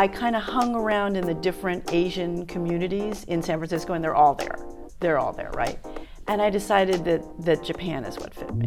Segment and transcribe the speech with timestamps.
[0.00, 4.14] I kind of hung around in the different Asian communities in San Francisco, and they're
[4.14, 4.56] all there.
[4.98, 5.78] They're all there, right?
[6.26, 8.66] And I decided that, that Japan is what fit me.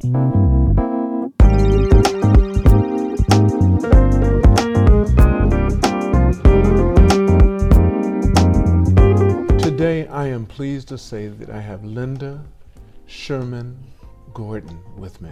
[9.57, 12.45] Today, I am pleased to say that I have Linda
[13.07, 13.75] Sherman
[14.35, 15.31] Gordon with me.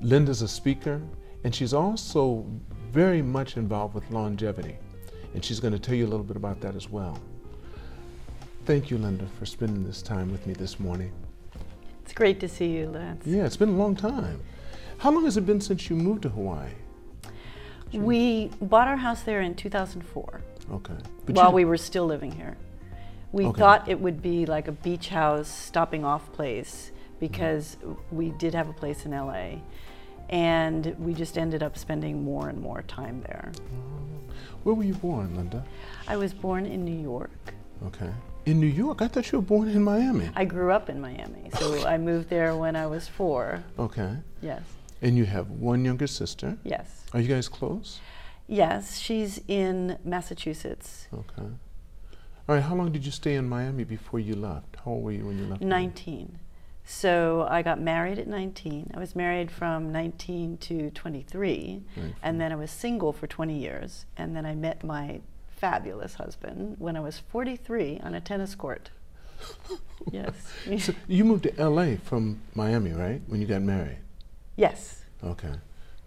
[0.00, 1.02] Linda's a speaker,
[1.44, 2.46] and she's also
[2.92, 4.78] very much involved with longevity,
[5.36, 7.20] and she's going to tell you a little bit about that as well.
[8.64, 11.12] Thank you, Linda, for spending this time with me this morning.
[12.02, 13.26] It's great to see you, Lance.
[13.26, 14.40] Yeah, it's been a long time.
[14.96, 16.70] How long has it been since you moved to Hawaii?
[17.92, 20.40] We bought our house there in 2004
[20.72, 20.94] Okay.
[21.26, 22.56] while you- we were still living here.
[23.30, 23.58] We Okay.
[23.58, 27.76] thought it would be like a beach house stopping off place because
[28.10, 29.60] we did have a place in LA.
[30.30, 33.52] And we just ended up spending more and more time there.
[33.54, 34.16] Oh.
[34.66, 35.64] Where were you born, Linda?
[36.08, 37.30] I was born in New York.
[37.84, 38.10] Okay.
[38.46, 39.00] In New York?
[39.00, 40.28] I thought you were born in Miami.
[40.34, 43.62] I grew up in Miami, so I moved there when I was four.
[43.78, 44.16] Okay.
[44.42, 44.62] Yes,
[45.02, 46.58] And you have one younger sister.
[46.64, 48.00] yes, Are you guys close?
[48.48, 48.98] yes.
[48.98, 51.06] She's in Massachusetts.
[51.14, 51.48] Okay.
[52.48, 54.74] All right, how long did you stay in Miami before you left?
[54.84, 55.62] How old were you when you left?
[55.62, 56.30] Miami?
[56.86, 56.92] 19.
[56.94, 58.92] So I got married at 19.
[58.94, 62.14] I was married from 19 to 23, Right.
[62.22, 64.06] and then I was single for 20 years.
[64.16, 65.20] And then I met my
[65.56, 68.90] fabulous husband when I was 43 on a tennis court.
[70.12, 70.32] yes.
[70.78, 73.20] So you moved to LA from Miami, right?
[73.26, 73.98] When you got married?
[74.56, 75.02] yes.
[75.24, 75.52] Okay.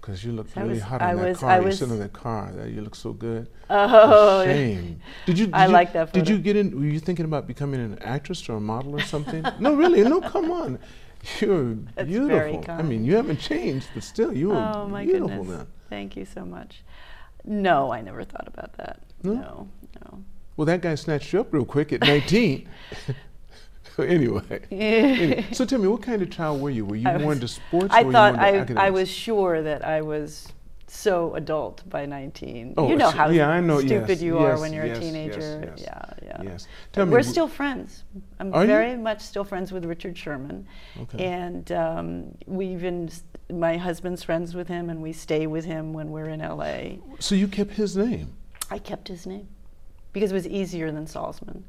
[0.02, 1.50] Because you look really was- hot I in that was- car.
[1.52, 2.52] I you was- sit in that car.
[2.56, 3.48] That you look so good.
[3.70, 5.00] Oh, Shame.
[5.28, 5.46] Did you?
[5.48, 6.76] Did I you, like that Did you get in?
[6.80, 9.44] Were you thinking about becoming an actress or a model or something?
[9.60, 10.02] no, really.
[10.04, 10.80] No, come on.
[11.42, 12.28] You're That's beautiful.
[12.30, 15.60] very I mean, you haven't changed, but still, you are Oh my beautiful goodness.
[15.60, 15.68] now.
[15.90, 16.82] Thank you so much.
[17.46, 19.02] No, I never thought about that.
[19.24, 19.34] No?
[19.34, 19.68] No,
[20.02, 20.24] no.
[20.56, 22.68] Well, that guy snatched you up real quick at 19.
[24.00, 24.60] anyway.
[24.72, 26.86] Anyway, So tell me, what kind of child were you?
[26.86, 27.94] Were you I more into sports?
[27.94, 30.48] I thought I, I was sure that I was
[30.90, 32.74] so adult by 19.
[32.78, 34.98] Oh, you know how yeah, I know, stupid yes, you are yes, when you're yes,
[34.98, 35.64] a teenager.
[35.76, 35.82] yes.
[35.82, 36.42] Yeah, yeah.
[36.42, 36.68] Yes.
[36.92, 38.04] Tell me, We're still friends.
[38.40, 38.68] I'm Are you?
[38.68, 40.68] very much still friends with Richard Sherman.
[41.02, 41.24] Okay.
[41.24, 43.10] And um, we even,
[43.52, 46.98] my husband's friends with him, and we stay with him when we're in LA.
[47.20, 48.34] So you kept his name.
[48.72, 49.48] I kept his name
[50.14, 51.64] because it was easier than Salzman.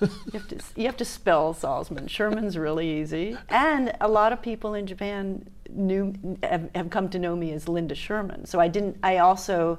[0.00, 2.08] You, have to, you have to spell Salzman.
[2.08, 3.36] Sherman's really easy.
[3.48, 7.68] And a lot of people in Japan knew, have, have come to know me as
[7.68, 8.44] Linda Sherman.
[8.46, 9.78] So I didn't, I also,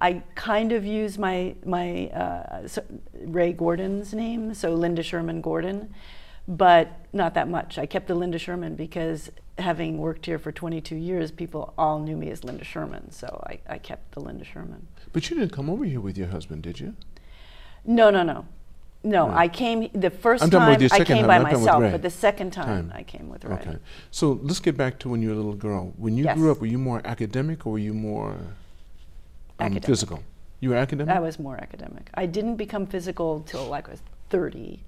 [0.00, 2.82] I kind of use my, my uh, so
[3.14, 5.94] Ray Gordon's name, so Linda Sherman Gordon,
[6.48, 7.78] but not that much.
[7.78, 12.16] I kept the Linda Sherman because having worked here for 22 years, people all knew
[12.16, 13.10] me as Linda Sherman.
[13.10, 14.86] So I, I kept the Linda Sherman.
[15.12, 16.96] But you didn't come over here with your husband, did you?
[17.84, 18.46] No, no, no.
[19.04, 19.30] No.
[19.30, 21.66] I came the 1st I'm talking about time I came time, by not talking with
[21.66, 22.92] myself, but the second time, Time.
[22.94, 23.54] I came with Ray.
[23.54, 23.76] Okay.
[24.10, 25.92] So let's get back to when you were a little girl.
[25.96, 26.36] When you Yes.
[26.38, 28.36] grew up, were you more academic or were you more
[29.58, 30.22] um, physical?
[30.60, 31.14] You were academic?
[31.14, 32.10] I was more academic.
[32.14, 34.84] I didn't become physical till like I was 30.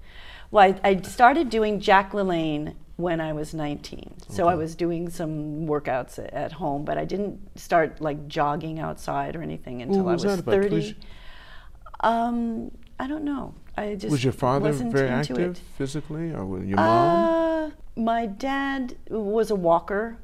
[0.51, 4.13] Well, I, I started doing Jack LaLanne when I was 19.
[4.29, 8.79] So I was doing some workouts a- at home, but I didn't start like jogging
[8.79, 10.53] outside or anything until I was was that about?
[10.63, 10.95] 30.
[11.99, 13.53] Um, I don't know.
[13.77, 15.61] I just was your father very into active it.
[15.77, 17.65] physically or was your mom?
[17.65, 20.17] Uh, my dad was a walker.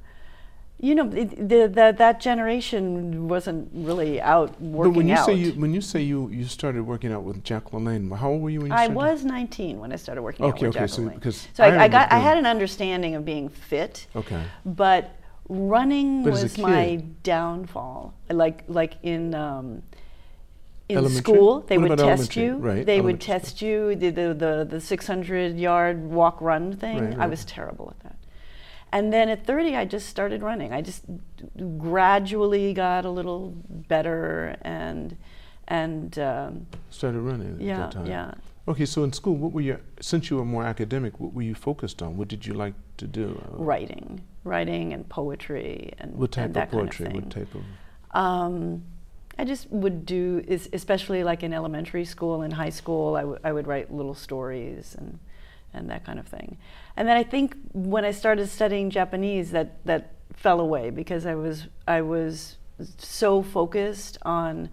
[0.79, 5.25] You know, it, the, the, that generation wasn't really out working but when you out.
[5.27, 8.41] say you when you say you, you started working out with Jack LaLanne, how old
[8.41, 8.95] were you when you I started?
[8.95, 11.15] was 19 when I started working out Okay, with okay, Jack so- LaLanne.
[11.15, 14.41] because so I, I I, got I had an understanding of being fit, Okay.
[14.65, 15.11] but
[15.49, 18.15] running But was my downfall.
[18.31, 19.83] Like like in um,
[20.91, 22.57] in school, they would test you.
[22.57, 27.11] Right, They would test you the the the, the 600 yard walk run thing.
[27.11, 28.17] Right, I was terrible at that.
[28.93, 30.73] And then at 30, I just started running.
[30.73, 31.03] I just
[31.77, 33.53] gradually got a little
[33.87, 35.17] better and
[35.67, 38.05] and um, Started running at yeah that time.
[38.05, 38.31] yeah.
[38.67, 39.79] Okay, so in school, what were you?
[40.01, 42.15] Since you were more academic, what were you focused on?
[42.17, 43.41] What did you like to do?
[43.51, 47.05] Writing, writing and poetry and, What type and that of poetry?
[47.07, 47.63] kind of what type of?
[48.15, 48.83] Um,
[49.37, 50.43] I just would do,
[50.73, 54.95] especially like in elementary school and high school, I, w- I would write little stories
[54.97, 55.19] and,
[55.73, 56.57] and that kind of thing.
[56.97, 61.35] And then I think when I started studying Japanese, that, that fell away because I
[61.35, 62.57] was, I was
[62.97, 64.69] so focused on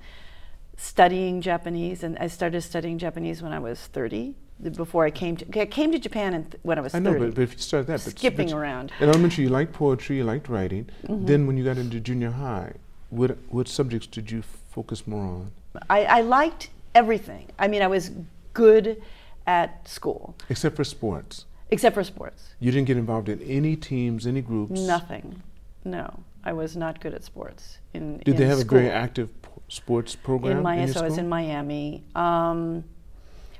[0.76, 4.34] studying Japanese, and I started studying Japanese when I was 30.
[4.74, 7.04] Before I came to, I came to Japan and th- when I was I 30.
[7.04, 8.92] know, but, but if you started that, but skipping but around.
[8.98, 10.88] In elementary, you liked poetry, you liked writing.
[11.04, 11.26] Mm-hmm.
[11.26, 12.72] Then, when you got into junior high,
[13.10, 15.50] what what subjects did you focus more on?
[15.88, 17.46] I, I liked everything.
[17.58, 18.10] I mean, I was
[18.54, 19.00] good
[19.46, 21.44] at school, Except for sports.
[21.70, 22.50] except for sports.
[22.60, 24.80] You didn't get involved in any teams, any groups.
[24.80, 25.42] Nothing.
[25.84, 27.78] No, I was not good at sports.
[27.94, 28.78] In Did they in have a school.
[28.78, 29.28] very active
[29.68, 32.02] sports program in my your so I was in Miami.
[32.14, 32.84] Um,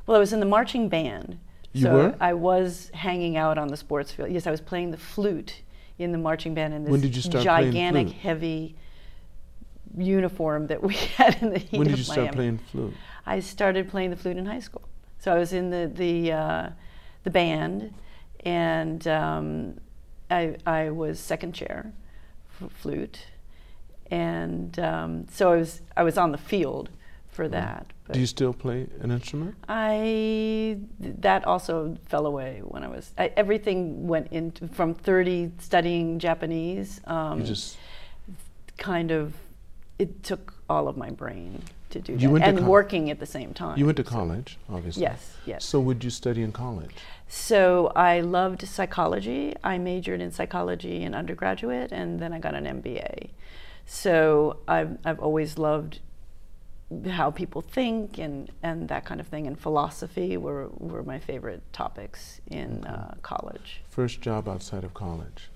[0.07, 1.39] well, I was in the marching band.
[1.73, 2.15] You so were?
[2.21, 4.31] I was hanging out on the sports field.
[4.31, 5.63] Yes, I was playing the flute
[5.99, 8.75] in the marching band in this When did you start gigantic, heavy
[10.01, 12.95] uniform that we had in the heat when did you start playing flute?
[13.27, 14.89] I started playing the flute in high school.
[15.19, 16.69] So I was in the the uh,
[17.25, 17.93] the band,
[18.45, 19.81] and um,
[20.31, 21.93] I I was second chair
[22.49, 23.27] for flute,
[24.11, 26.91] and um, so I was I was on the field
[27.29, 27.87] for that.
[28.05, 29.57] But Do you still play an instrument?
[29.69, 36.19] I that also fell away when I was I, everything went into from thirty studying
[36.19, 37.01] Japanese.
[37.07, 37.77] Um, you just
[38.77, 39.35] kind of
[39.99, 43.55] it took all of my brain to do You that, and working at the same
[43.55, 43.79] time.
[43.79, 45.03] you went to college, obviously.
[45.03, 45.65] Yes, yes.
[45.65, 46.95] So would you study in college?
[47.29, 49.55] So I loved psychology.
[49.65, 53.31] I majored in psychology in undergraduate, and then I got an MBA.
[53.87, 56.01] So I've I've always loved
[57.11, 61.63] how people think and, and that kind of thing, and philosophy were, were my favorite
[61.73, 63.83] topics in uh, college.
[63.91, 65.51] First job outside of college.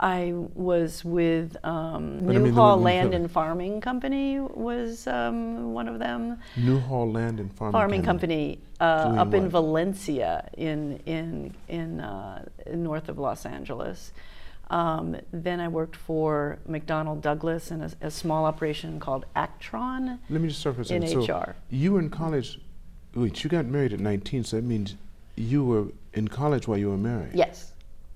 [0.00, 5.86] I was with um, But I mean Newhall Land and Farming Company was um, one
[5.88, 6.38] of them.
[6.56, 9.48] Newhall Land and Farming, farming company uh, Doing up in?
[9.48, 12.44] Valencia, in in in uh,
[12.74, 14.12] north of Los Angeles.
[14.70, 20.40] Um, then I worked for McDonnell Douglas in a, a small operation called Actron Let
[20.40, 21.06] me just start for a in.
[21.06, 21.54] So HR.
[21.70, 22.58] you were in college.
[23.14, 24.96] Wait, you got married at 19, so that means
[25.36, 27.34] you were in college while you were married.
[27.34, 27.72] Yes,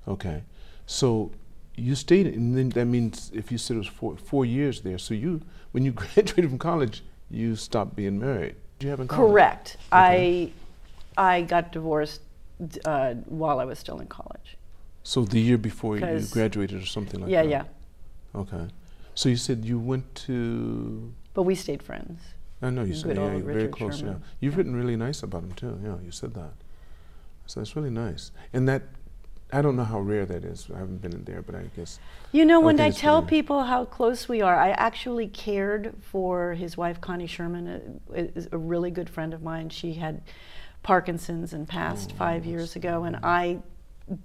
[0.09, 0.43] Okay.
[0.87, 1.31] So
[1.79, 4.99] you stayed, and then that means if you said it was four, four years there,
[4.99, 5.43] so you,
[5.73, 8.57] when you graduated from college, you stopped being married.
[8.79, 9.31] Did you have in college?
[9.31, 9.77] correct.
[9.93, 10.53] Okay.
[11.17, 12.21] I I got divorced
[12.85, 14.57] uh, while I was still in college.
[15.03, 17.49] So the year before you graduated or something like yeah, that?
[17.49, 17.65] yeah.
[18.35, 18.41] Yeah.
[18.41, 18.69] Okay.
[19.15, 22.21] So you said you went to, But we stayed friends.
[22.63, 24.15] I know you said, yeah, you're very close, yeah.
[24.41, 26.53] You've written really nice about him too, yeah, you said that.
[27.47, 28.31] So that's really nice.
[28.53, 28.83] And that,
[29.53, 30.69] I don't know how rare that is.
[30.75, 31.99] I haven't been in there, but I guess.
[32.33, 35.95] You know, I when I tell really- people how close we are, I actually cared
[36.03, 39.71] for his wife, Connie Sherman, is a really good friend of mine.
[39.71, 40.21] She had
[40.83, 43.61] Parkinson's and passed Oh, five years ago, and I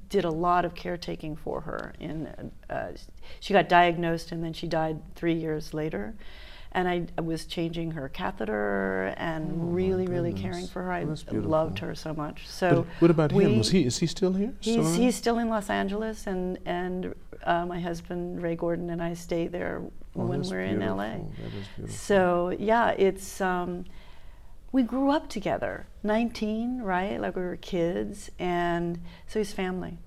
[0.09, 1.93] did a lot of caretaking for her.
[1.99, 2.91] In uh,
[3.39, 6.15] she got diagnosed, and then she died three years later.
[6.75, 10.91] And I, I was changing her catheter and Oh, really, really caring for her.
[10.91, 12.47] I loved her so much.
[12.47, 13.57] So But what about him?
[13.59, 14.53] Was he, is he still here?
[14.59, 14.95] He's, around?
[14.95, 19.47] he's still in Los Angeles, and and uh, my husband Ray Gordon and I stay
[19.47, 19.81] there
[20.15, 21.17] Oh, when we're in LA.
[21.17, 21.99] That is.
[21.99, 23.85] So yeah, it's um,
[24.71, 27.19] we grew up together, 19, right?
[27.21, 29.97] Like we were kids, and so he's family.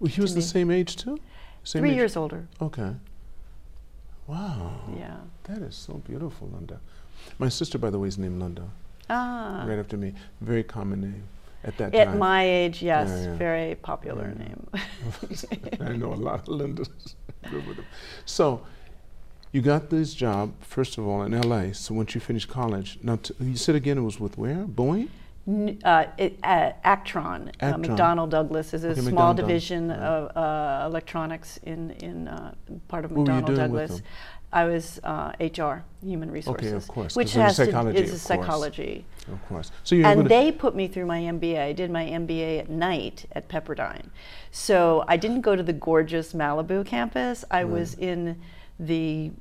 [0.00, 1.18] Well, he was the same age too?
[1.64, 1.96] Same Three age?
[1.96, 2.46] years older.
[2.60, 2.92] Okay.
[4.26, 4.80] Wow.
[4.96, 5.16] Yeah.
[5.44, 6.80] That is so beautiful, Linda.
[7.38, 8.64] My sister, by the way, is named Linda,
[9.08, 9.64] Ah.
[9.66, 10.14] right after me.
[10.40, 11.22] Very common name
[11.64, 12.14] at that At time.
[12.14, 13.36] At my age, yes, Yeah, yeah.
[13.36, 14.44] very popular Yeah.
[14.44, 14.66] name.
[15.80, 17.14] I know a lot of Lindas.
[17.50, 17.86] Good with them.
[18.24, 18.62] So,
[19.52, 21.72] you got this job first of all in L.A.
[21.72, 24.64] So once you finished college, now t- you said again it was with where?
[24.66, 25.08] Boeing.
[25.48, 29.98] N- uh, it, uh, Actron, Uh, McDonnell Douglas is a Okay, small McDonnell division right.
[29.98, 32.52] of uh, electronics in in uh,
[32.88, 34.02] part of you McDonnell Douglas.
[34.52, 38.14] I was uh, HR, human resources, course, 'cause which under has psychology, to, is a
[38.14, 38.46] of course.
[38.46, 39.04] psychology.
[39.30, 39.70] Of course.
[39.84, 41.60] So you're And they put me through my MBA.
[41.60, 44.06] I did my MBA at night at Pepperdine.
[44.52, 47.44] So I didn't go to the gorgeous Malibu campus.
[47.50, 48.40] I was in
[48.78, 49.32] the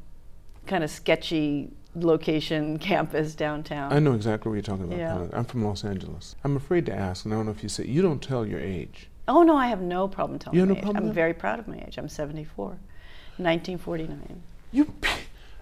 [0.66, 3.92] kind of sketchy location campus downtown.
[3.92, 4.98] I know exactly what you're talking about.
[4.98, 5.28] Yeah.
[5.34, 6.36] I'm from Los Angeles.
[6.44, 8.60] I'm afraid to ask, and I don't know if you say you don't tell your
[8.60, 9.08] age.
[9.28, 10.84] Oh no, I have no problem telling You have no age.
[10.84, 11.98] problem I'm very proud of my age.
[11.98, 12.78] I'm 74.
[13.38, 14.42] 1949.
[14.72, 14.94] You,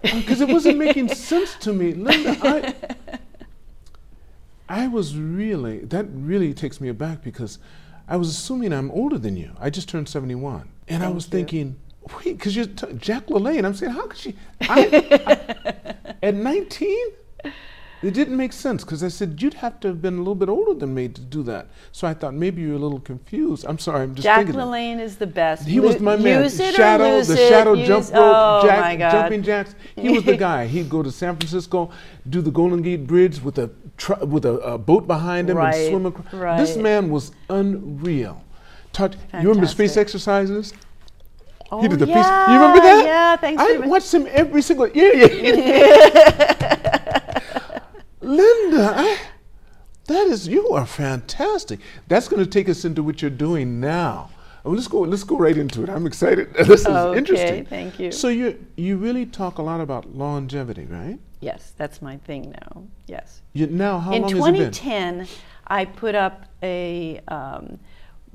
[0.01, 2.37] because oh, it wasn't making sense to me, Linda.
[2.41, 3.19] I,
[4.69, 7.59] I was really that really takes me aback because
[8.07, 9.55] I was assuming I'm older than you.
[9.59, 11.31] I just turned 71, and I was you.
[11.31, 11.77] thinking,
[12.17, 13.65] wait, because you're t- Jack LaLanne.
[13.65, 14.35] I'm saying, how could she?
[14.61, 16.97] I, I, at 19,
[18.01, 20.49] it didn't make sense because I said you'd have to have been a little bit
[20.49, 21.67] older than me to do that.
[21.93, 23.65] So I thought maybe you're a little confused.
[23.67, 24.03] I'm sorry.
[24.03, 24.55] I'm just Jack thinking.
[24.55, 25.65] LaLanne is the best.
[25.67, 26.43] He was my man.
[26.43, 27.49] Use it shadow, or lose the it.
[27.49, 29.75] shadow Use- rope, oh jack, jumping jacks.
[29.95, 30.67] He was the guy.
[30.67, 31.91] He'd go to San Francisco,
[32.29, 35.73] do the Golden Gate Bridge with a tr- with a, a boat behind him Right,
[35.73, 36.59] and swim across.
[36.59, 38.43] This man was unreal.
[38.91, 40.73] Taught, you remember space exercises?
[41.73, 42.53] Oh, he did the yeah, piece.
[42.53, 43.05] You remember that?
[43.05, 44.87] Yeah, thanks I watched him every single.
[44.89, 45.49] Yeah, yeah.
[48.21, 49.17] Linda, I,
[50.05, 51.79] that is you are fantastic.
[52.07, 54.29] That's going to take us into what you're doing now.
[54.63, 54.99] Let's go.
[55.01, 55.89] Let's go right into it.
[55.89, 56.53] I'm excited.
[56.57, 57.65] This is Okay, interesting.
[57.65, 58.11] thank you.
[58.11, 61.19] So you you really talk a lot about longevity, right?
[61.41, 62.83] Yes, that's my thing now.
[63.07, 63.41] Yes.
[63.51, 64.71] You, now, how in long has it been?
[64.71, 65.27] 2010,
[65.67, 67.79] I put up a um,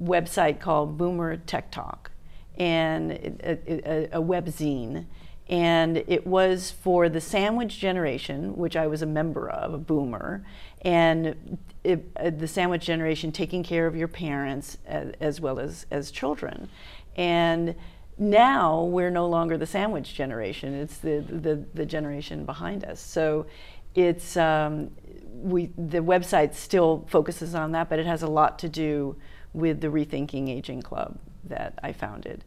[0.00, 2.10] website called Boomer Tech Talk,
[2.58, 5.06] and a, a, a web zine,
[5.48, 10.44] and it was for the sandwich generation, which I was a member of, a boomer,
[10.82, 15.86] and it, uh, the sandwich generation taking care of your parents as, as well as
[15.90, 16.68] as children,
[17.16, 17.74] and
[18.18, 23.00] now we're no longer the sandwich generation it's the, the, the generation behind us.
[23.00, 23.46] So
[23.94, 24.90] it's um,
[25.32, 29.16] we the website still focuses on that but it has a lot to do
[29.52, 32.44] with the rethinking aging club that i founded.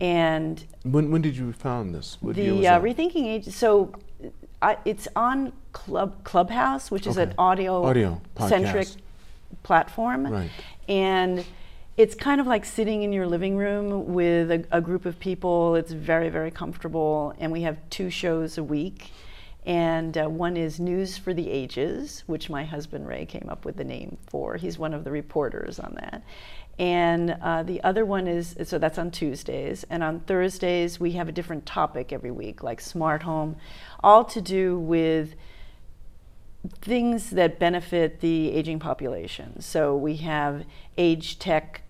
[0.00, 2.18] And When when did you found this?
[2.20, 3.92] What the uh, rethinking age so
[4.62, 8.88] I, it's on club clubhouse which is an audio Audio centric
[9.62, 10.26] platform.
[10.26, 10.50] Right.
[10.88, 11.44] and
[11.96, 15.74] it's kind of like sitting in your living room with a, a group of people.
[15.76, 17.34] It's very very comfortable.
[17.38, 19.10] And we have two shows a week.
[19.66, 23.76] And uh, one is news for the ages which my husband ray came up with
[23.76, 24.56] the name for.
[24.56, 26.22] He's one of the reporters on that
[26.80, 31.28] and uh, the other one is so that's on tuesdays and on thursdays we have
[31.28, 33.54] a different topic every week like smart home
[34.02, 35.34] all to do with
[36.80, 39.60] things that benefit the aging population.
[39.60, 40.64] So we have
[40.98, 41.82] age tech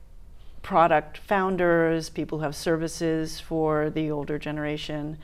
[0.63, 5.19] product founders, people who have services for the older generation.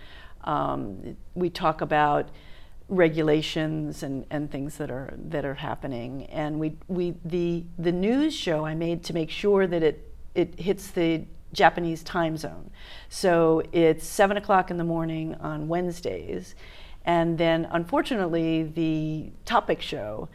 [0.45, 2.29] Um, we talk about
[2.89, 6.25] regulations and, and things that are that are happening.
[6.27, 10.59] And we, we the the news show I made to make sure that it it
[10.61, 12.71] hits the Japanese time zone.
[13.09, 16.55] So it's seven o'clock in the morning on Wednesdays.
[17.05, 20.29] And then, unfortunately, the topic show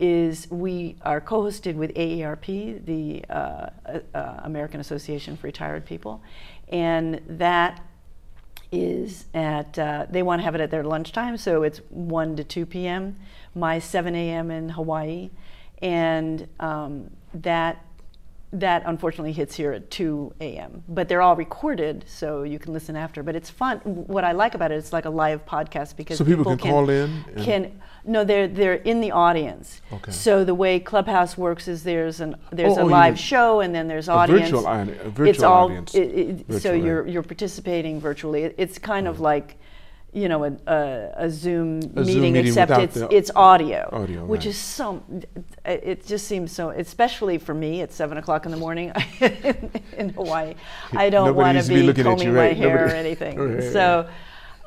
[0.00, 3.70] is we are co-hosted with AARP, the uh,
[4.14, 6.22] uh, American Association for Retired People,
[6.68, 7.80] and that
[8.80, 12.44] is at uh, they want to have it at their lunchtime, so it's 1 to
[12.44, 13.16] 2 p.m.
[13.54, 14.50] My 7 a.m.
[14.50, 15.30] in Hawaii,
[15.80, 17.84] and um, that
[18.54, 20.82] that unfortunately hits here at 2 a.m.
[20.88, 23.22] But they're all recorded, so you can listen after.
[23.22, 23.78] But it's fun.
[23.84, 26.88] What I like about it, it's like a live podcast because So people can call
[26.90, 29.80] in Can no, they're they're in the audience.
[29.92, 30.12] Okay.
[30.12, 33.74] So the way Clubhouse works is there's an there's Oh, a oh, live show and
[33.74, 34.50] then there's a audience.
[34.50, 35.94] virtual a it's all, audience.
[35.94, 38.44] it- it- so you're you're participating virtually.
[38.44, 39.20] It- It's kind of mm.
[39.20, 39.56] like,
[40.14, 44.24] you know, a, a, a Zoom A Zoom meeting, meeting except it's it's audio, audio,
[44.24, 44.50] which right.
[44.50, 45.02] is so.
[45.64, 50.08] It just seems so, especially for me at seven o'clock in the morning in, in
[50.10, 50.54] Hawaii.
[50.92, 52.56] I don't want to be be looking at combing my right?
[52.56, 53.38] hair or anything.
[53.44, 54.08] Right, So.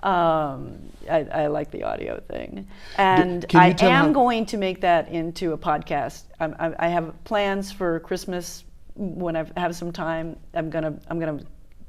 [0.03, 5.53] Um, I, I like the audio thing, and I am going to make that into
[5.53, 6.23] a podcast.
[6.39, 10.37] I'm, I, I have plans for Christmas when I have some time.
[10.53, 11.39] I'm gonna I'm gonna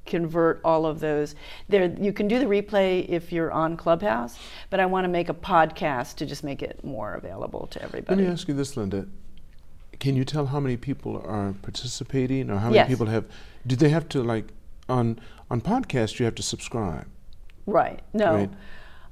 [0.08, 1.34] convert all of those.
[1.68, 4.38] There you can do the replay if you're on Clubhouse,
[4.70, 8.16] but I want to make a podcast to just make it more available to everybody.
[8.22, 9.06] Let me ask you this, Linda.
[10.00, 12.88] Can you tell how many people are participating, or how many Yes.
[12.88, 13.24] people have?
[13.66, 14.46] Do they have to like
[14.88, 15.18] on
[15.50, 16.18] on podcast?
[16.18, 17.06] You have to subscribe.
[17.66, 18.00] Right.
[18.12, 18.34] No.
[18.34, 18.50] Right.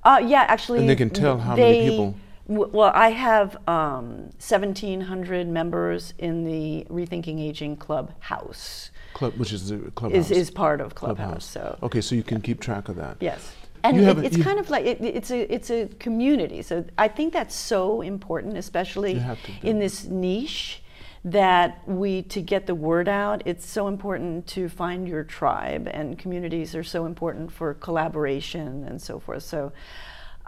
[0.05, 0.79] Uh, yeah, actually.
[0.81, 2.15] And they can tell how many people-
[2.49, 8.93] Well, I have um, 1,700 members in the Rethinking Aging Club House.
[9.17, 10.31] Club, which is the clubhouse.
[10.31, 11.47] Is, is part of Clubhouse.
[11.47, 13.17] So okay, so you can keep track of that.
[13.21, 16.61] yes, and it, it's kind of like it, it's a it's a community.
[16.61, 20.83] So I think that's so important, especially You have to do in this niche.
[21.25, 26.17] That we to get the word out, it's so important to find your tribe, and
[26.17, 29.43] communities are so important for collaboration and so forth.
[29.43, 29.73] So,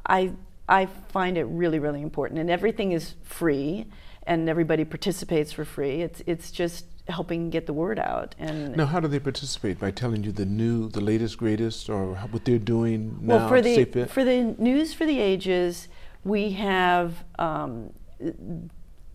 [0.06, 0.32] I
[0.68, 3.86] I find it really really important, and everything is free,
[4.24, 6.02] and everybody participates for free.
[6.02, 9.78] It's it's just helping get the word out, and Now, how do they participate?
[9.78, 13.36] By telling you the new, the latest, greatest, or what they're doing now?
[13.36, 15.88] Well, for the for the news for the ages,
[16.24, 17.92] we have um,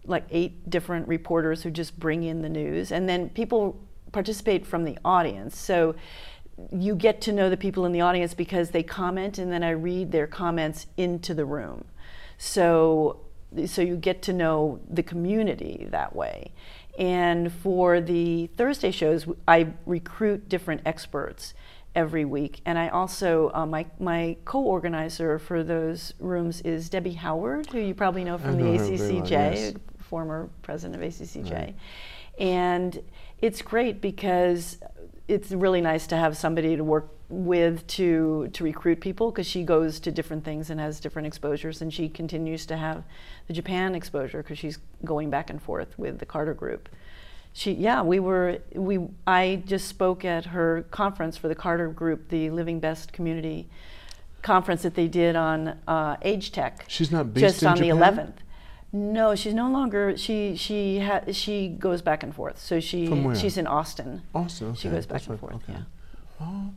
[0.05, 3.79] like eight different reporters who just bring in the news, and then people
[4.11, 5.57] participate from the audience.
[5.57, 5.95] So
[6.71, 9.71] you get to know the people in the audience because they comment, and then I
[9.71, 11.85] read their comments into the room.
[12.37, 13.19] So
[13.67, 16.53] so you get to know the community that way.
[16.97, 21.53] And for the Thursday shows, I recruit different experts
[21.95, 22.61] every week.
[22.65, 27.79] And I also, uh, my, my co organizer for those rooms is Debbie Howard, who
[27.79, 29.73] you probably know from know the her very well, ACCJ, yes.
[29.99, 31.51] former president of ACCJ.
[31.51, 31.75] Right.
[32.39, 33.01] And
[33.41, 34.79] it's great because
[35.27, 39.63] it's really nice to have somebody to work with to to recruit people because she
[39.63, 43.03] goes to different things and has different exposures, and she continues to have
[43.47, 46.89] the Japan exposure because she's going back and forth with the Carter Group.
[47.53, 48.99] She, yeah, we were we.
[49.27, 53.67] I just spoke at her conference for the Carter Group, the Living Best Community
[54.41, 56.85] conference that they did on uh, age tech.
[56.87, 58.33] She's not based just in on the 11th.
[58.91, 60.15] No, she's no longer.
[60.17, 62.59] She she ha, she goes back and forth.
[62.59, 64.21] So she she's in Austin.
[64.35, 64.67] Austin.
[64.69, 64.79] Okay.
[64.81, 65.55] She goes back that's and right, forth.
[65.55, 65.73] Okay.
[65.73, 65.83] Yeah.
[66.41, 66.71] Oh,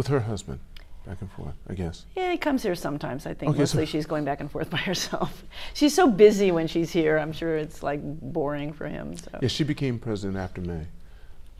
[0.00, 0.58] with her husband,
[1.06, 1.52] back and forth.
[1.68, 2.06] I guess.
[2.16, 3.26] Yeah, he comes here sometimes.
[3.26, 5.44] I think Okay, so- mostly she's going back and forth by herself.
[5.74, 7.18] She's so busy when she's here.
[7.18, 9.14] I'm sure it's like boring for him.
[9.14, 9.30] So.
[9.42, 10.86] Yeah, she became president after May.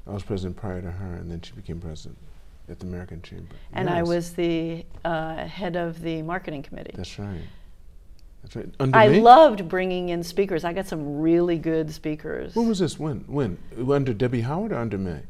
[0.06, 2.16] I was president prior to her, and then she became president
[2.70, 3.54] at the American Chamber.
[3.74, 6.94] And I was the uh, head of the marketing committee.
[6.94, 7.42] That's right.
[8.42, 8.70] That's right.
[8.80, 9.20] Under I me?
[9.20, 10.64] loved bringing in speakers.
[10.64, 12.54] I got some really good speakers.
[12.56, 12.98] When was this?
[12.98, 13.18] When?
[13.26, 13.58] When?
[13.92, 15.20] Under Debbie Howard or under May?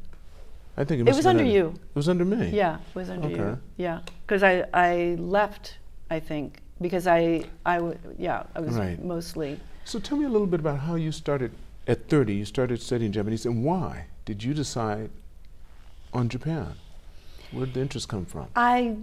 [0.77, 1.75] I think it, It was under you.
[1.91, 2.51] It was under me.
[2.51, 3.37] Yeah, it was under Okay.
[3.37, 3.59] you.
[3.77, 5.79] Yeah, because I, I left,
[6.11, 9.03] I think, because I, I w- yeah, I was Right.
[9.03, 9.61] mostly.
[9.85, 11.53] So tell me a little bit about how you started
[11.87, 12.35] at 30.
[12.35, 15.11] You started studying Japanese, and why did you decide
[16.13, 16.75] on Japan?
[17.51, 18.47] Where did the interest come from?
[18.55, 18.97] I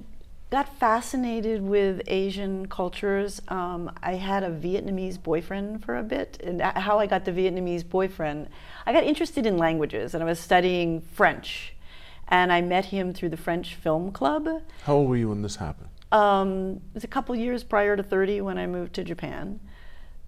[0.50, 3.42] got fascinated with Asian cultures.
[3.50, 7.88] Um, I had a Vietnamese boyfriend for a bit, and how I got the Vietnamese
[7.88, 8.48] boyfriend,
[8.86, 11.74] I got interested in languages, and I was studying French,
[12.28, 14.48] and I met him through the French Film Club.
[14.84, 15.90] How old were you when this happened?
[16.12, 19.60] Um, it was a couple years prior to 30 when I moved to Japan.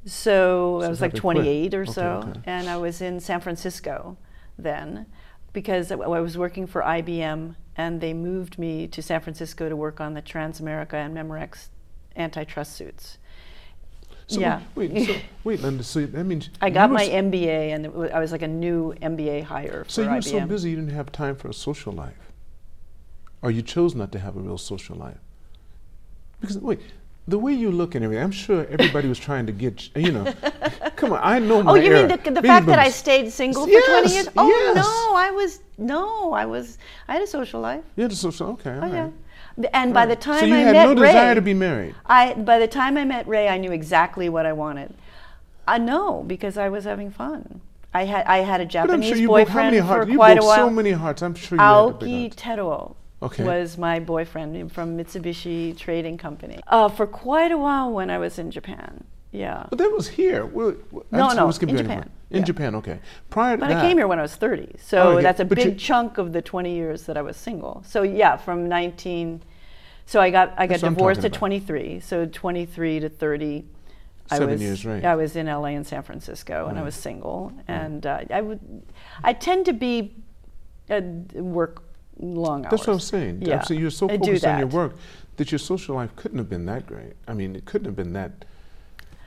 [0.06, 1.36] So, So I was like happened quick.
[1.38, 2.42] 28 or Okay, so, okay.
[2.46, 4.18] and I was in San Francisco
[4.58, 5.06] then
[5.54, 10.02] because I was working for IBM and they moved me to San Francisco to work
[10.02, 11.70] on the Transamerica and Memorex
[12.16, 13.18] antitrust suits.
[14.28, 14.62] So yeah.
[14.76, 15.84] Wait, so, wait, Linda.
[15.84, 19.86] So that means I got my MBA and I was like a new MBA hire
[19.86, 20.24] for So you were IBM.
[20.24, 22.32] so busy you didn't have time for a social life,
[23.42, 25.18] or you chose not to have a real social life.
[26.40, 26.82] Because wait,
[27.30, 30.12] the way you look and everything, I'm sure everybody was trying to get you.
[30.12, 30.34] Know,
[30.96, 32.08] come on, I know oh, my Oh, you era.
[32.08, 34.28] mean the, the fact that I stayed single for Yes, 20 years?
[34.38, 34.76] Oh, yes.
[34.76, 36.78] no, I was, no, I was,
[37.08, 37.84] I had a social life.
[37.96, 38.48] You had a social.
[38.52, 39.04] Okay, Oh, yeah.
[39.04, 39.14] right.
[39.58, 41.54] The- And by the time so you I had met no Ray, desire to be
[41.54, 41.96] married.
[42.06, 44.90] I, by the time I met Ray, I knew exactly what I wanted.
[44.92, 47.62] Uh, I know because I was having fun.
[47.94, 50.06] I had, I had a But I'm Japanese sure you broke how boyfriend many hearts?
[50.06, 50.56] for You quite a while.
[50.68, 51.22] so many hearts.
[51.22, 52.36] I'm sure you had to Aoki.
[52.36, 53.44] Teruo Okay.
[53.44, 58.40] was my boyfriend from Mitsubishi Trading Company uh, for quite a while when I was
[58.40, 59.04] in Japan.
[59.32, 59.66] Yeah.
[59.70, 60.46] But that was here.
[60.48, 62.10] No, no, was in Japan.
[62.32, 62.46] In Yeah.
[62.46, 63.00] Japan, okay.
[63.30, 65.46] Prior to But that, I came here when I was 30, so Oh, that's a
[65.46, 67.84] big chunk of the 20 years that I was single.
[67.86, 69.42] So yeah, from 19,
[70.06, 72.00] so I got I got That's what I'm divorced at 23.
[72.00, 73.66] So 23 to 30,
[74.32, 75.04] I was years, right.
[75.04, 78.60] I was in LA and San Francisco, and I was single, and uh, I would
[79.24, 80.16] I tend to be
[80.90, 81.02] uh,
[81.34, 81.84] work
[82.20, 82.72] long hours.
[82.72, 83.42] That's what I'm saying.
[83.42, 84.96] Yeah, I'm saying you're so I focused on your work
[85.38, 87.14] that your social life couldn't have been that great.
[87.28, 88.46] I mean, it couldn't have been that.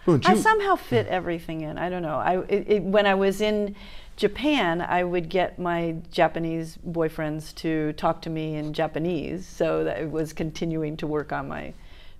[0.05, 1.79] But I somehow fit everything in.
[1.79, 2.17] I don't know.
[2.17, 3.77] I it, it, when I was in
[4.17, 10.01] Japan, I would get my Japanese boyfriends to talk to me in Japanese, so that
[10.01, 11.73] it was continuing to work on my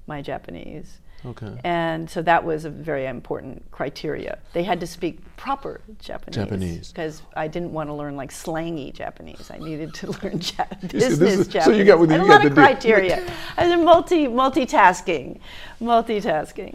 [0.07, 0.99] my Japanese.
[1.27, 1.59] Okay.
[1.65, 4.39] And so that was a very important criteria.
[4.53, 6.35] They had to speak proper Japanese.
[6.37, 6.89] Japanese.
[6.89, 9.51] Because I didn't want to learn like slangy Japanese.
[9.51, 11.65] I needed to learn ja- business is- Japanese.
[11.65, 13.25] so you got what I you had a lot of criteria.
[13.57, 15.41] I was multi multitasking,
[15.81, 16.75] multitasking.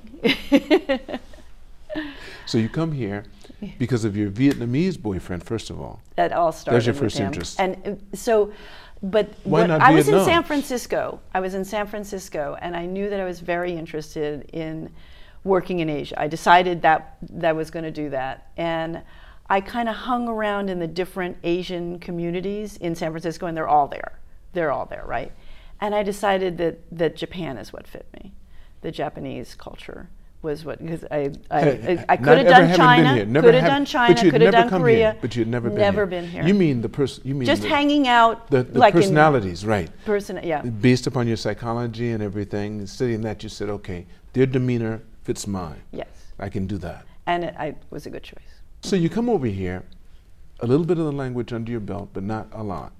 [2.46, 3.26] So you come here
[3.80, 6.02] because of your Vietnamese boyfriend, first of all.
[6.16, 7.60] that all started your with first interest.
[7.60, 8.54] And uh, so,
[9.02, 11.20] but Why what- not I was in San Francisco.
[11.34, 14.90] I was in San Francisco, and I knew that I was very interested in
[15.44, 16.20] working in Asia.
[16.20, 19.02] I decided that that I was going to do that, and
[19.50, 23.68] I kind of hung around in the different Asian communities in San Francisco, and they're
[23.68, 24.20] all there.
[24.54, 25.32] They're all there, right?
[25.80, 28.34] And I decided that that Japan is what fit me.
[28.82, 30.10] The Japanese culture
[30.42, 33.26] was what because I I, I, I could have done China, been here.
[33.26, 34.98] Never could have done China, could have done Korea.
[35.12, 36.06] Here, but you'd never been Never here.
[36.22, 36.46] been here.
[36.46, 37.24] You mean the person?
[37.26, 39.90] You mean just the, hanging out the, the like in personalities, right?
[40.06, 45.02] person yeah Based upon your psychology and everything, studying that, you said, okay, their demeanor
[45.24, 45.82] fits mine.
[45.92, 46.08] yes
[46.40, 47.06] I can do that.
[47.26, 49.84] and it I, was a good choice So you come over here,
[50.60, 52.92] a little bit of the language under your belt, but not a lot.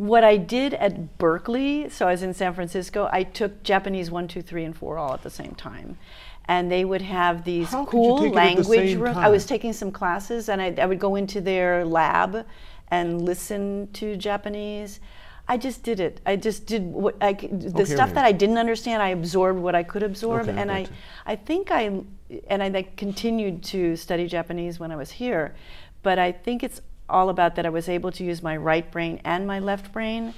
[0.00, 4.28] What i did at berkeley so i was in san francisco i took japanese 1
[4.28, 5.98] 2 3 and 4 all at the same time
[6.46, 9.18] and they would have these How cool language rooms.
[9.18, 12.46] i was taking some classes and I, I would go into their lab
[12.88, 15.00] and listen to japanese
[15.48, 16.20] I just did it.
[16.24, 18.14] I just did what I the Okay, stuff right.
[18.14, 19.02] that I didn't understand.
[19.02, 20.86] I absorbed what I could absorb, Okay, and I.
[21.26, 22.02] I think I,
[22.46, 25.56] and I like, continued to study Japanese when I was here,
[26.04, 29.20] but I think it's all about that I was able to use my right brain
[29.24, 30.34] and my left brain.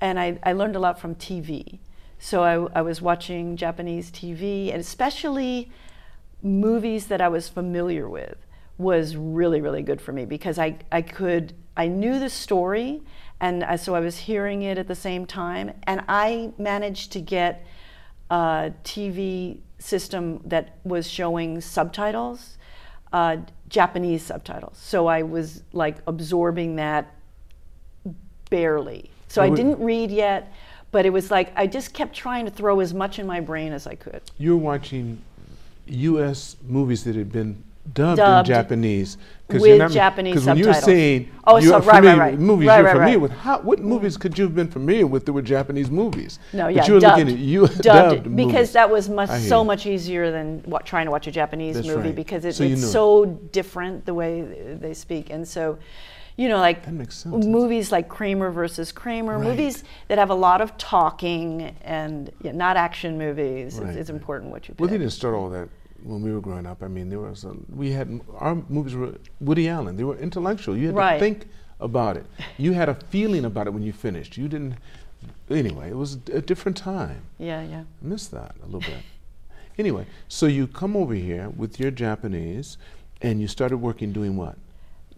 [0.00, 1.78] and I, I learned a lot from TV.
[2.18, 5.70] So I, I was watching Japanese TV, and especially
[6.42, 8.36] movies that I was familiar with
[8.78, 13.02] was really, really good for me because I, I could, I knew the story,
[13.40, 17.20] and I, so I was hearing it at the same time, and I managed to
[17.20, 17.66] get
[18.30, 22.55] a TV system that was showing subtitles,
[23.16, 23.38] uh,
[23.70, 24.76] Japanese subtitles.
[24.76, 27.14] So I was like absorbing that
[28.50, 29.10] barely.
[29.28, 30.52] So I didn't read yet,
[30.90, 33.72] but it was like I just kept trying to throw as much in my brain
[33.72, 34.20] as I could.
[34.36, 35.22] You're watching
[35.86, 36.56] U.S.
[36.62, 39.16] movies that had been dubbed, Dubbed in Japanese.
[39.48, 42.30] with Japanese Because when you were saying Oh, you're so- right, right, familiar right.
[42.32, 43.22] with movies Right, you're right, familiar right.
[43.22, 46.38] with, how, what movies could you have been familiar with that were Japanese movies?
[46.52, 48.72] No, But yeah, you were dubbed, looking at you dubbed, dubbed because movies.
[48.72, 52.08] that was much so much easier than what, trying to watch a Japanese That's movie
[52.08, 52.14] right.
[52.16, 52.86] because it, So it's it.
[52.90, 54.42] so different the way
[54.80, 55.78] they speak, and so
[56.38, 57.46] you know, like That makes sense.
[57.46, 59.48] movies like Kramer versus Kramer, Right.
[59.48, 63.78] movies that have a lot of talking and not action movies.
[63.78, 64.80] Right, It's, it's important what you pick.
[64.80, 65.68] Well, they didn't start all that
[66.06, 66.82] when we were growing up.
[66.82, 69.96] I mean, there was a, we had our movies were Woody Allen.
[69.96, 70.76] They were intellectual.
[70.76, 71.14] You had Right.
[71.14, 71.48] to think
[71.80, 72.26] about it.
[72.56, 74.36] You had a feeling about it when you finished.
[74.36, 74.76] You didn't.
[75.50, 77.22] Anyway, it was a different time.
[77.38, 77.80] yeah, yeah.
[77.80, 79.02] I miss that a little bit.
[79.78, 82.78] Anyway, so you come over here with your Japanese,
[83.20, 84.56] and you started working doing what?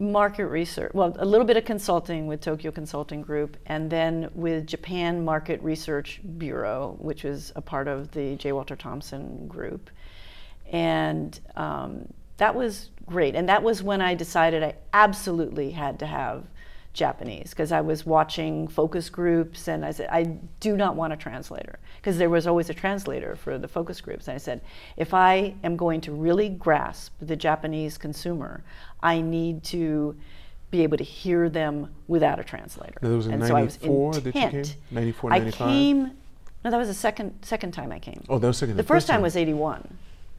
[0.00, 4.64] market research well a little bit of consulting with tokyo consulting group and then with
[4.64, 9.90] japan market research bureau which is a part of the j walter thompson group
[10.68, 13.34] and um, that was great.
[13.34, 16.44] And that was when i decided i absolutely had to have
[16.94, 20.24] japanese because i was watching focus groups and i said i
[20.60, 21.78] do not want a translator.
[21.96, 24.28] Because there was always a translator for the focus groups.
[24.28, 24.60] And i said
[24.96, 28.62] if i am going to really grasp the japanese consumer
[29.02, 30.16] i need to
[30.70, 32.98] be able to hear them without a translator.
[33.00, 34.42] Now, that was in and so i was 94 that you came?
[34.42, 36.10] intent 94, i came
[36.64, 38.22] no that was the second second time i came.
[38.28, 38.76] Oh, that was second.
[38.76, 39.96] the first time was 81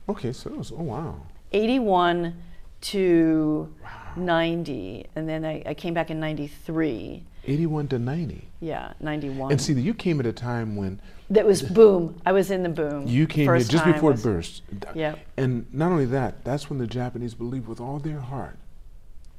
[0.10, 0.72] Okay, so it was.
[0.72, 1.22] Oh wow.
[1.52, 2.36] 81
[2.82, 3.74] to
[4.16, 8.48] 90 and then I, I came back in 93 81 to 90.
[8.62, 12.52] yeah 91 And see, you came at a time when that was boom i was
[12.52, 14.62] in the boom you came here just before it burst.
[14.96, 15.16] Yeah.
[15.36, 18.58] And not only that, that's when the Japanese believed with all their heart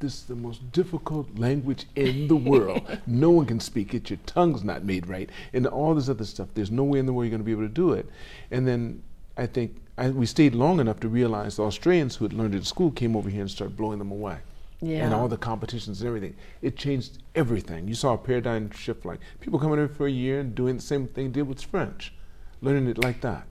[0.00, 2.98] this is the most difficult language in the world.
[3.06, 4.08] no one can speak it.
[4.10, 6.48] Your tongue's not made right, and all this other stuff.
[6.54, 8.08] There's no way in the world you're going to be able to do it.
[8.50, 9.02] And then
[9.36, 12.58] I think I, we stayed long enough to realize the Australians who had learned it
[12.58, 14.38] at school came over here and started blowing them away.
[14.80, 15.04] Yeah.
[15.04, 16.34] And all the competitions and everything.
[16.62, 17.86] It changed everything.
[17.86, 20.82] You saw a paradigm shift like people coming in for a year and doing the
[20.82, 22.14] same thing they did with French,
[22.62, 23.46] learning it like that,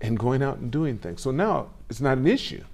[0.00, 1.22] and going out and doing things.
[1.22, 2.64] So now it's not an issue.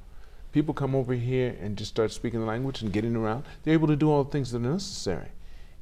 [0.53, 3.45] People come over here and just start speaking the language and getting around.
[3.63, 5.29] They're able to do all the things that are necessary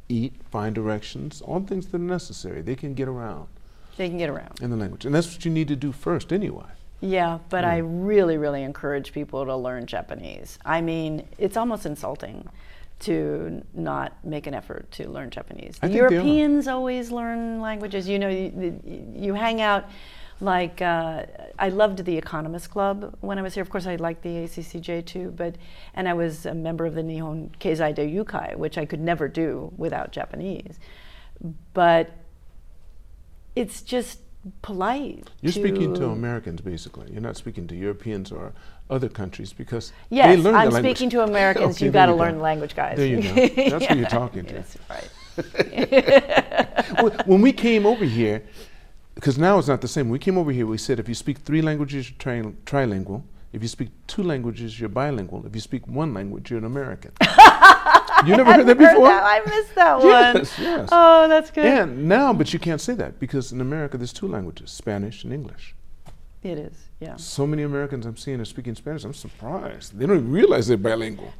[0.06, 2.60] eat, find directions, all the things that are necessary.
[2.60, 3.48] They can get around
[3.96, 5.04] they can get around in the language.
[5.04, 6.66] And that's what you need to do first, anyway.
[7.04, 12.48] Yeah but i really really encourage people to learn japanese i mean it's almost insulting
[13.00, 16.10] to not make an effort to learn japanese the think they are.
[16.10, 18.80] europeans always learn languages you know you,
[19.14, 19.84] you hang out
[20.40, 21.24] like uh,
[21.58, 23.62] I loved the Economist Club when I was here.
[23.62, 25.56] Of course, I liked the ACCJ too, but
[25.94, 29.72] and I was a member of the Nihon Keizai Doyukai, which I could never do
[29.76, 30.78] without Japanese.
[31.72, 32.10] But
[33.54, 34.20] it's just
[34.62, 35.28] polite.
[35.40, 37.10] You're speaking to to Americans, basically.
[37.12, 38.52] You're not speaking to Europeans or
[38.90, 40.96] other countries because they Yes, learn I'm the language.
[40.96, 41.76] speaking to Americans.
[41.76, 42.38] Okay, you got to learn go.
[42.38, 42.96] the language, guys.
[42.96, 43.68] There you go.
[43.70, 44.54] That's who you're talking to.
[44.64, 45.10] Yes, right.
[47.26, 48.42] When we came over here,
[49.14, 50.06] because now it's not the same.
[50.06, 53.22] When we came over here, we said if you speak three languages, you're tri- trilingual.
[53.52, 55.46] If you speak two languages, you're bilingual.
[55.46, 57.12] If you speak one language, you're an American.
[58.28, 59.08] you never heard that before?
[59.08, 60.06] I missed that one.
[60.08, 60.88] Yes, yes.
[60.92, 61.66] Oh, that's good.
[61.66, 65.32] And now, but you can't say that because in America there's two languages, Spanish and
[65.32, 65.74] English.
[66.42, 66.76] it is.
[67.00, 67.16] Yeah.
[67.16, 69.04] So many Americans I'm seeing are speaking Spanish.
[69.04, 69.98] I'm surprised.
[69.98, 71.32] They don't even realize they're bilingual.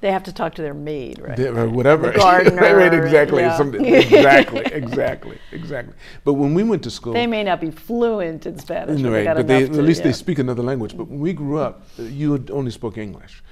[0.00, 1.36] They have to talk to their maid, right?
[1.36, 2.12] They- or whatever.
[2.12, 3.42] The gardener, right, exactly.
[3.42, 3.60] yeah.
[3.98, 5.94] Exactly, exactly, exactly.
[6.24, 9.24] But when we went to school, They may not be fluent in Spanish, but, they
[9.24, 10.96] but they, at least they speak another language.
[10.96, 13.42] But when we grew up, uh, you only spoke English.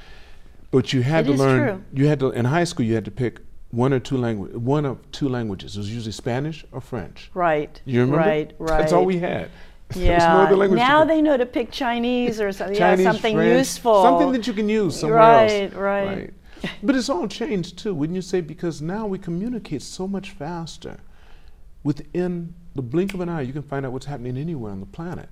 [0.76, 1.68] But you had It to learn.
[1.68, 1.82] true.
[1.94, 2.84] You had to in high school.
[2.84, 5.74] You had to pick one or two language, one of two languages.
[5.74, 7.30] It was usually Spanish or French.
[7.32, 7.80] Right.
[7.86, 8.18] You remember?
[8.18, 8.52] Right.
[8.58, 8.78] Right.
[8.80, 9.48] That's all we had.
[9.94, 10.48] Yeah.
[10.50, 12.76] no now they know to pick Chinese or something.
[12.76, 14.02] Chinese, yeah, something French, useful.
[14.02, 15.74] Something that you can use somewhere Right, else.
[15.74, 16.34] right.
[16.82, 18.40] But it's all changed too, wouldn't you say?
[18.42, 20.98] Because now we communicate so much faster.
[21.84, 24.86] Within the blink of an eye, you can find out what's happening anywhere on the
[24.86, 25.28] planet.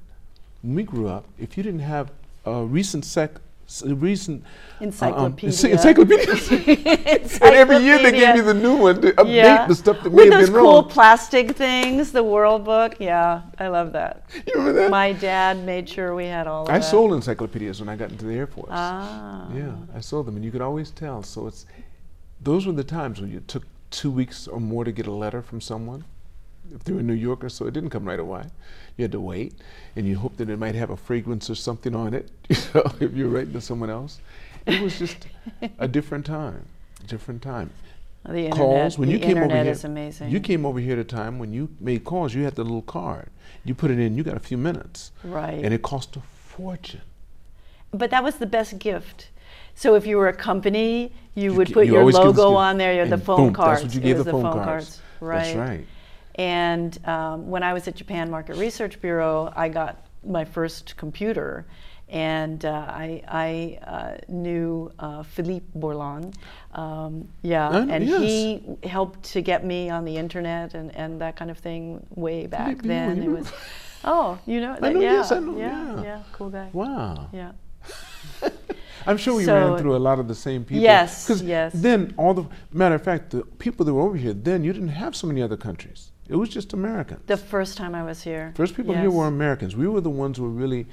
[0.63, 2.13] When we grew up, if you didn't have
[2.47, 3.33] a recent sec
[3.67, 5.71] s- recent uh, um, Encyclopedia.
[5.71, 6.35] encyclopedia.
[7.43, 9.67] and every year they gave you the new one to update yeah.
[9.67, 10.89] the stuff that With may have those been cool wrong.
[10.89, 12.97] plastic things, the World Book.
[12.99, 14.25] Yeah, I love that.
[14.35, 14.91] You remember that?
[14.91, 16.85] My dad made sure we had all of I that.
[16.85, 18.69] sold encyclopedias when I got into the Air Force.
[18.71, 19.49] Ah.
[19.55, 21.23] Yeah, I sold them, and you could always tell.
[21.23, 21.67] So it's
[22.41, 25.41] those were the times when you took two weeks or more to get a letter
[25.43, 26.05] from someone.
[26.75, 28.45] If they were in New York or so, it didn't come right away.
[28.97, 29.55] You had to wait,
[29.97, 32.31] and you hoped that it might have a fragrance or something on it.
[32.51, 34.21] You know, if you're writing to someone else,
[34.67, 35.27] it was just
[35.79, 36.65] a different time.
[37.07, 37.71] Different time.
[38.27, 40.31] The internet, calls when you came over here, amazing.
[40.31, 42.33] You came over here at a time when you made calls.
[42.35, 43.29] You had the little card.
[43.65, 44.17] You put it in.
[44.17, 45.63] You got a few minutes, right.
[45.63, 47.03] and it cost a fortune.
[47.93, 49.29] but that was the best gift.
[49.75, 52.39] So if you were a company, you, You would put you your always give this
[52.39, 52.93] logo on there.
[52.95, 53.83] You had the phone boom, that's cards.
[53.83, 55.01] what you It gave was the phone cards.
[55.21, 55.45] Right.
[55.45, 55.87] That's right.
[56.37, 61.65] And um, when I was at Japan Market Research Bureau, I got my first computer,
[62.09, 66.35] and uh, I, I uh, knew uh, Philippe Bourlan.
[66.73, 68.21] Um, yeah, Oh, and yes.
[68.21, 72.47] he helped to get me on the internet and, and that kind of thing way
[72.47, 73.23] back Philippe, then.
[73.23, 73.53] you It was,
[74.05, 76.23] oh, you know, I that, know, yeah, yes, I know, yeah, yeah.
[76.33, 76.69] cool guy.
[76.73, 77.29] Wow.
[77.33, 77.53] Yeah.
[79.07, 80.83] I'm sure we So- ran through a lot of the same people.
[80.83, 81.73] Yes, yes.
[81.75, 84.89] Then all the matter of fact, the people that were over here then you didn't
[84.89, 86.11] have so many other countries.
[86.29, 87.21] It was just Americans.
[87.27, 88.53] The first time I was here.
[88.57, 89.03] First people yes.
[89.03, 89.77] here were Americans.
[89.77, 90.87] We were the ones who were really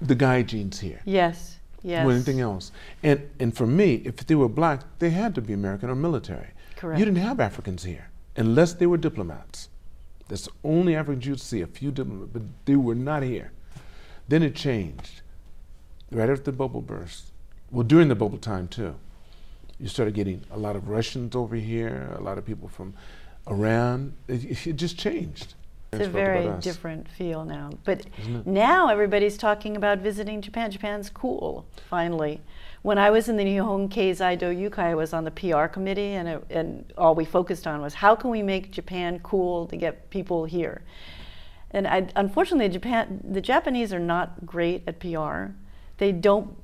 [0.00, 1.00] the gaijin here.
[1.04, 2.02] Yes, yes.
[2.02, 2.72] More anything else.
[3.02, 6.48] And and for me, if they were black, they had to be American or military.
[6.76, 6.98] Correct.
[6.98, 9.68] You didn't have Africans here unless they were diplomats.
[10.28, 13.52] That's the only Africans you'd see, a few diplomats, but they were not here.
[14.28, 15.22] Then it changed.
[16.10, 17.32] Right after the bubble burst.
[17.70, 18.94] Well, during the bubble time too.
[19.78, 22.94] You started getting a lot of Russians over here, a lot of people from
[23.48, 24.14] Iran.
[24.28, 25.54] It, it just changed.
[25.92, 27.70] It's a very different feel now.
[27.84, 28.06] But
[28.44, 30.70] now everybody's talking about visiting Japan.
[30.70, 32.40] Japan's cool, finally.
[32.82, 36.28] When I was in the Nihon Keizai Doyukai, I was on the PR committee, and,
[36.28, 40.10] it, and all we focused on was how can we make Japan cool to get
[40.10, 40.82] people here.
[41.70, 45.52] And I, unfortunately, Japan, the Japanese are not great at PR.
[45.98, 46.56] They don't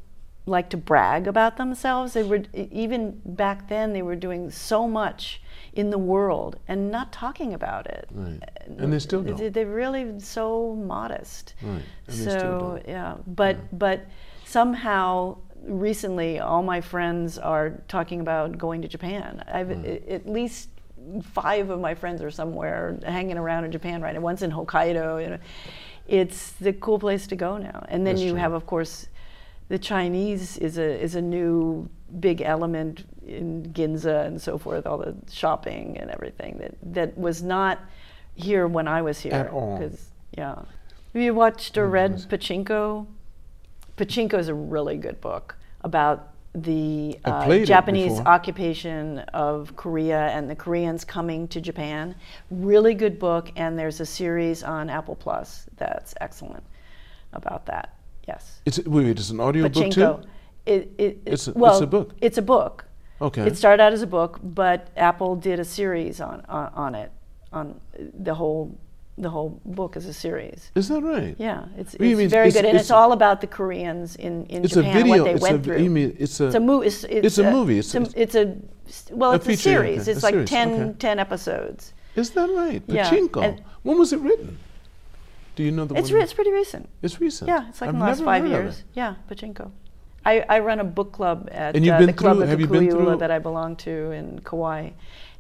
[0.46, 2.12] like to brag about themselves.
[2.14, 5.41] They were even back then they were doing so much
[5.74, 8.08] in the world and not talking about it.
[8.12, 8.40] Right.
[8.66, 9.52] And uh, they still don't.
[9.52, 11.54] They're really so modest.
[11.62, 11.82] Right.
[12.06, 12.88] And they so still don't.
[12.88, 14.06] yeah, but but
[14.44, 19.42] somehow recently all my friends are talking about going to Japan.
[19.46, 20.68] I've a- at least
[21.22, 24.20] five of my friends are somewhere hanging around in Japan right now.
[24.20, 25.22] One's in Hokkaido.
[25.22, 25.38] You know,
[26.06, 27.84] it's the cool place to go now.
[27.88, 28.40] And then That's you true.
[28.40, 29.06] have, of course,
[29.72, 31.88] the Chinese is a is a new
[32.20, 34.86] big element in Ginza and so forth.
[34.86, 37.80] All the shopping and everything that that was not
[38.34, 39.32] here when I was here.
[39.32, 39.90] At all.
[40.36, 40.56] yeah.
[41.14, 42.28] Have you watched or read was it?
[42.28, 43.06] Pachinko?
[43.96, 50.56] Pachinko is a really good book about the uh, Japanese occupation of Korea and the
[50.56, 52.14] Koreans coming to Japan.
[52.50, 56.64] Really good book, and there's a series on Apple Plus that's excellent
[57.32, 57.96] about that.
[58.28, 58.60] Yes.
[58.64, 60.20] It's wait, wait, it's an audio book too.
[60.64, 62.12] It, it, It's a- it's well, a book.
[62.20, 62.84] It's a book.
[63.20, 63.46] Okay.
[63.46, 67.10] It started out as a book, but Apple did a series on, on, on it.
[67.52, 67.80] On
[68.18, 68.76] the whole,
[69.18, 70.70] the whole book is a series.
[70.74, 71.34] Is that right?
[71.38, 74.46] Yeah, it's, it's mean very it's- good, and it's- it's, all about the Koreans in,
[74.46, 75.16] in It's Japan a video.
[75.18, 75.78] what they it's went a, through.
[75.82, 76.46] You mean it's a?
[76.46, 76.86] it's a movie.
[76.86, 78.56] It's, It's a movie, it's- It's, a,
[78.90, 80.00] it's a well, A it's a, feature, series.
[80.02, 80.94] okay, It's a like series, 10, okay.
[80.98, 81.92] 10 episodes.
[82.16, 82.82] Is that right?
[82.86, 83.42] Yeah, Pachinko.
[83.44, 84.58] and- when was it written?
[85.56, 86.16] Do you know the It's one?
[86.18, 86.88] re- it's pretty recent.
[87.02, 87.48] It's recent.
[87.48, 88.84] Yeah, it's like I've in the last five years.
[88.94, 89.70] Yeah, Pachinko.
[90.24, 92.58] I, I run a book club at And you've uh, been the Club through- have
[92.58, 94.90] the through- that I belong to in Kauai,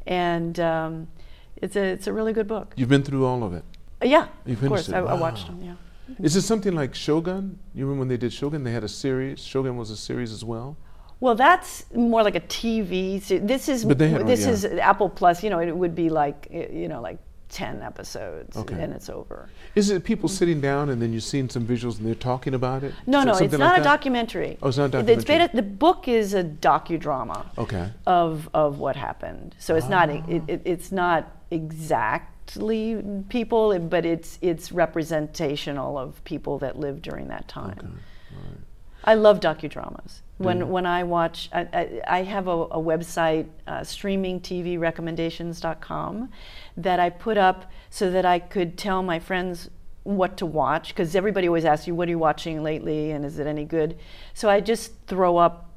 [0.06, 1.08] and um,
[1.56, 2.74] it's a it's a really good book.
[2.76, 3.64] You've been through all of it.
[4.02, 4.88] Uh, yeah, You of course.
[4.88, 4.94] it.
[4.94, 5.60] I, I watched them.
[5.62, 5.74] Yeah.
[6.20, 7.58] Is it something like Shogun?
[7.74, 8.64] You remember when they did Shogun?
[8.64, 9.40] They had a series.
[9.40, 10.76] Shogun was a series as well.
[11.20, 13.24] Well, that's more like a TV.
[13.46, 14.50] This is But they had- this yeah.
[14.50, 15.42] is Apple Plus.
[15.44, 17.18] You know, it would be like you know like
[17.52, 18.80] ten episodes, Okay.
[18.82, 19.48] and it's over.
[19.74, 22.82] Is it people sitting down and then you've seen some visuals and they're talking about
[22.82, 22.94] it?
[23.06, 23.88] No, no, it's something not like a that?
[23.88, 24.56] documentary.
[24.62, 25.38] Oh, it's not a It's documentary.
[25.48, 27.46] beta- the book is a docudrama.
[27.58, 27.90] Okay.
[28.06, 29.54] of of what happened.
[29.58, 36.58] So it's not it, it, it's not exactly people, but it's it's representational of people
[36.58, 37.76] that lived during that time.
[37.78, 37.86] Okay.
[37.86, 38.58] Right.
[39.04, 40.20] I love docudramas.
[40.38, 40.66] When you?
[40.66, 46.30] when I watch, I, I, I have a, a website, uh, streamingtvrecommendations.com,
[46.76, 49.68] that I put up so that I could tell my friends
[50.04, 53.38] what to watch because everybody always asks you, "What are you watching lately?" and is
[53.38, 53.96] it any good?
[54.34, 55.70] So I just throw up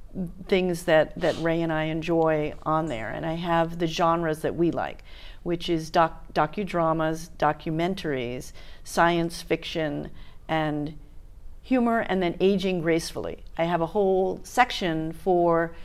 [0.48, 4.56] things that that Ray and I enjoy on there, and I have the genres that
[4.56, 5.04] we like,
[5.44, 8.52] which is doc, docudramas, documentaries,
[8.84, 10.10] science fiction,
[10.48, 10.98] and
[11.66, 13.44] humor and then aging gracefully.
[13.58, 15.76] I have a whole section for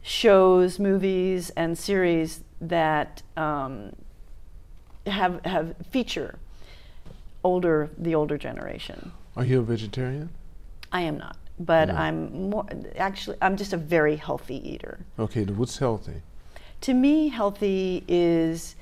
[0.00, 3.92] shows, movies, and series that um,
[5.04, 6.38] have have feature
[7.42, 9.10] older the older generation.
[9.36, 10.30] Are you a vegetarian?
[10.92, 11.94] I am not, but No.
[11.96, 15.00] I'm more actually I'm just a very healthy eater.
[15.18, 16.22] Okay, what's healthy?
[16.82, 18.76] To me, healthy is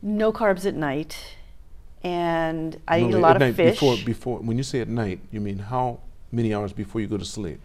[0.00, 1.36] no carbs at night,
[2.04, 3.74] and I No, eat a lot of fish.
[3.80, 6.00] Before, before, when you say at night, you mean how
[6.32, 7.60] many hours before you go to sleep?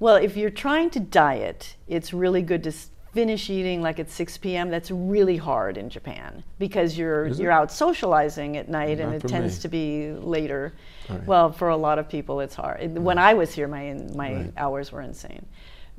[0.00, 2.72] Well, if you're trying to diet, it's really good to
[3.12, 4.70] finish eating like at 6 p.m.
[4.70, 9.26] That's really hard in Japan because you're Is you're out socializing at night and it
[9.26, 9.62] tends me.
[9.62, 10.72] to be later.
[11.08, 11.24] Right.
[11.26, 12.80] Well, for a lot of people, it's hard.
[12.80, 14.52] It- When I was here, my my Right.
[14.56, 15.44] hours were insane.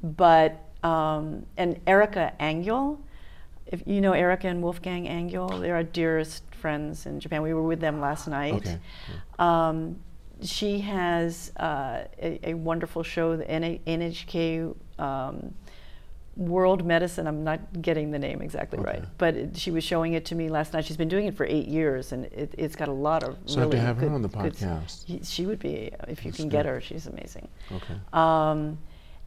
[0.02, 2.98] But um, and Erica Angel,
[3.70, 7.42] if you know Erica and Wolfgang Angel, they're our dearest friends in Japan.
[7.42, 8.56] We were with them last night.
[8.56, 8.78] Okay.
[9.40, 10.00] Um,
[10.42, 15.54] she has uh, a, a wonderful show, the NHK um,
[16.38, 17.28] World Medicine.
[17.28, 20.48] I'm not getting the name exactly right, but it, she was showing it to me
[20.50, 20.86] last night.
[20.86, 23.60] She's been doing it for eight years, and it, it's got a lot of So
[23.62, 25.04] really to have her good- on the podcast.
[25.10, 26.80] y- She would be if you That's can get her.
[26.80, 27.50] She's amazing.
[27.72, 27.96] Okay.
[28.14, 28.78] Um,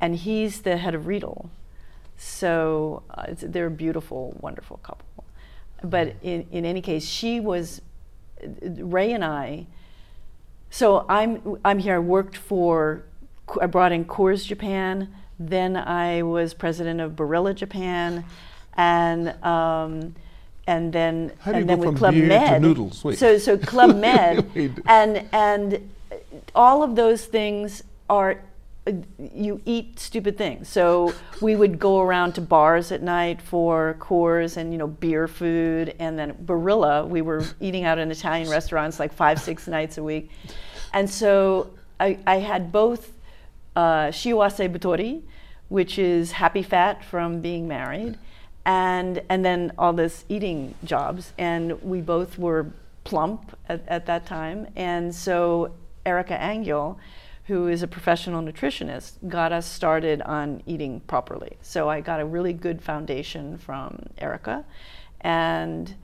[0.00, 1.50] and he's the head of Riedel.
[2.22, 5.24] So uh, it's, they're a beautiful, wonderful couple.
[5.82, 7.82] But in, in any case, she was,
[8.62, 9.66] Ray and I,
[10.70, 13.02] so I'm, I'm here, I worked for,
[13.60, 18.24] I brought in Coors Japan, then I was president of Barilla Japan,
[18.74, 20.14] and, um,
[20.68, 22.62] and then, and then with Club Med.
[22.62, 23.04] noodles?
[23.18, 24.46] So, so Club Med,
[24.86, 25.90] and, and
[26.54, 28.40] all of those things are
[29.32, 30.68] you eat stupid things.
[30.68, 35.28] So we would go around to bars at night for Coors and you know beer
[35.28, 37.08] food, and then Barilla.
[37.08, 40.30] We were eating out in Italian restaurants like five, six nights a week,
[40.92, 43.12] and so I, I had both
[43.76, 45.22] uh, shiawase butori,
[45.68, 48.18] which is happy fat from being married,
[48.66, 52.72] and and then all this eating jobs, and we both were
[53.04, 55.72] plump at, at that time, and so
[56.04, 56.98] Erica Angel,
[57.46, 61.56] who is a professional nutritionist, got us started on eating properly.
[61.60, 64.64] So I got a really good foundation from Erica,
[65.20, 65.94] and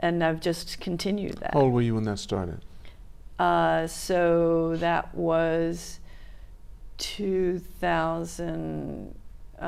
[0.00, 1.54] and I've just continued that.
[1.54, 2.60] How old were you when that started?
[3.38, 5.98] Uh, so that was
[6.98, 9.14] 2000,
[9.58, 9.64] uh,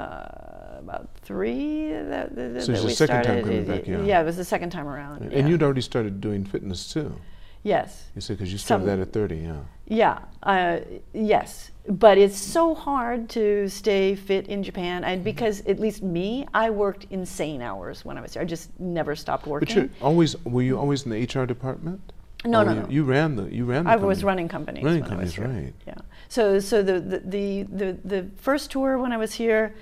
[0.79, 1.89] about three.
[1.91, 3.45] That, that, So that the we second time started.
[3.45, 4.21] coming back, it- yeah.
[4.21, 5.23] it was the second time around.
[5.23, 5.47] And yeah.
[5.47, 7.17] you'd already started doing fitness too.
[7.63, 9.57] yes, You said because you started Some- that at 30, yeah.
[9.87, 10.81] Yeah, uh,
[11.13, 11.71] yes.
[11.89, 16.71] But it's so hard to stay fit in Japan, and because at least me, I
[16.71, 18.43] worked insane hours when I was here.
[18.43, 19.75] I just never stopped working.
[19.75, 22.01] But you always were you always in the HR department?
[22.45, 22.89] No, no, you, no.
[22.89, 24.85] you ran the you ran the I was running companies.
[24.85, 25.75] Running when I was companies, right.
[25.87, 25.95] Yeah.
[26.29, 29.75] So, so the, the, the, the, the first tour when I was here,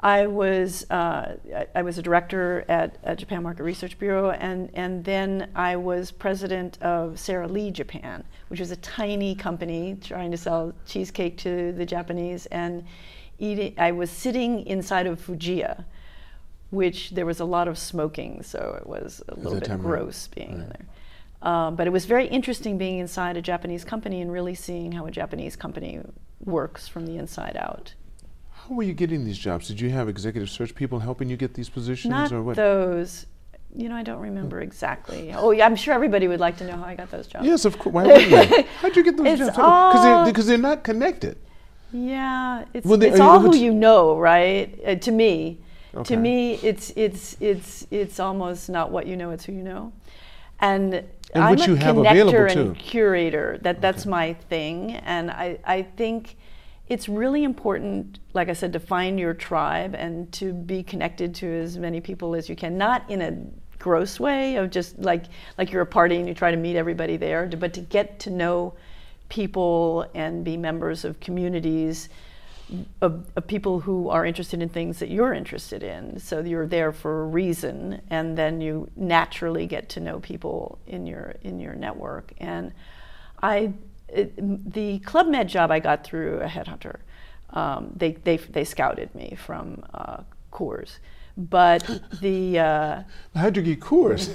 [0.00, 1.36] I was, uh,
[1.74, 6.12] I, was a director at, at Japan Market Research Bureau, and, and then I was
[6.12, 11.72] president of Sara Lee Japan, which was a tiny company trying to sell cheesecake to
[11.72, 12.46] the Japanese.
[12.46, 12.84] And
[13.40, 15.84] eating, I was sitting inside of Fujiya,
[16.70, 20.52] which there was a lot of smoking, so it was a little bit gross being
[20.52, 20.86] in there.
[21.40, 25.06] Um, but it was very interesting being inside a Japanese company and really seeing how
[25.06, 26.00] a Japanese company
[26.44, 27.94] works from the inside out.
[28.68, 29.68] How were you getting these jobs?
[29.68, 32.56] Did you have executive search people helping you get these positions Not or what?
[32.56, 33.24] those,
[33.74, 35.32] you know, I don't remember exactly.
[35.34, 37.46] Oh, yeah, I'm sure everybody would like to know how I got those jobs.
[37.46, 37.94] Yes, of course.
[37.94, 38.62] Why wouldn't they?
[38.80, 39.50] How'd you get those It's jobs?
[39.52, 41.38] Because all- they're, 'cause they're not connected.
[41.92, 44.78] Yeah, it's, Well, they- it's all who you know, right?
[44.86, 45.60] Uh, to me,
[45.94, 46.14] Okay.
[46.14, 49.90] to me, it's it's it's it's almost not what you know; it's who you know.
[50.60, 50.92] And,
[51.32, 52.82] And I'm a you have connector available, and too.
[52.82, 53.58] curator.
[53.62, 54.10] That that's Okay.
[54.10, 56.36] my thing, and I I think
[56.88, 61.46] it's really important, like I said, to find your tribe and to be connected to
[61.46, 62.78] as many people as you can.
[62.78, 63.36] Not in a
[63.78, 67.16] gross way of just like like you're a party and you try to meet everybody
[67.16, 68.74] there, but to get to know
[69.28, 72.08] people and be members of communities
[73.00, 76.18] of, of people who are interested in things that you're interested in.
[76.18, 81.06] So you're there for a reason, and then you naturally get to know people in
[81.06, 82.32] your in your network.
[82.38, 82.72] And
[83.42, 83.72] I,
[84.08, 86.98] it, the Club Med job I got through a headhunter.
[87.50, 90.18] Um, they, they they scouted me from uh,
[90.52, 90.98] Coors,
[91.36, 91.88] but
[92.20, 93.02] the uh,
[93.34, 94.28] How'd you get Coors?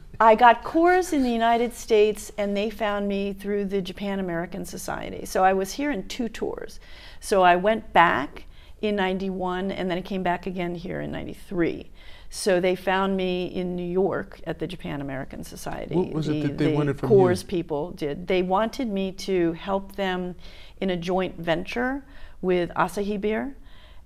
[0.20, 4.64] I got Coors in the United States, and they found me through the Japan American
[4.64, 5.24] Society.
[5.24, 6.80] So I was here in two tours.
[7.20, 8.44] So I went back
[8.80, 11.90] in '91, and then I came back again here in '93.
[12.30, 15.94] So they found me in New York at the Japan American Society.
[15.94, 17.48] What was it the, that they the wanted from Coors you?
[17.48, 18.26] people did.
[18.26, 20.36] They wanted me to help them
[20.80, 22.04] in a joint venture
[22.42, 23.56] with Asahi Beer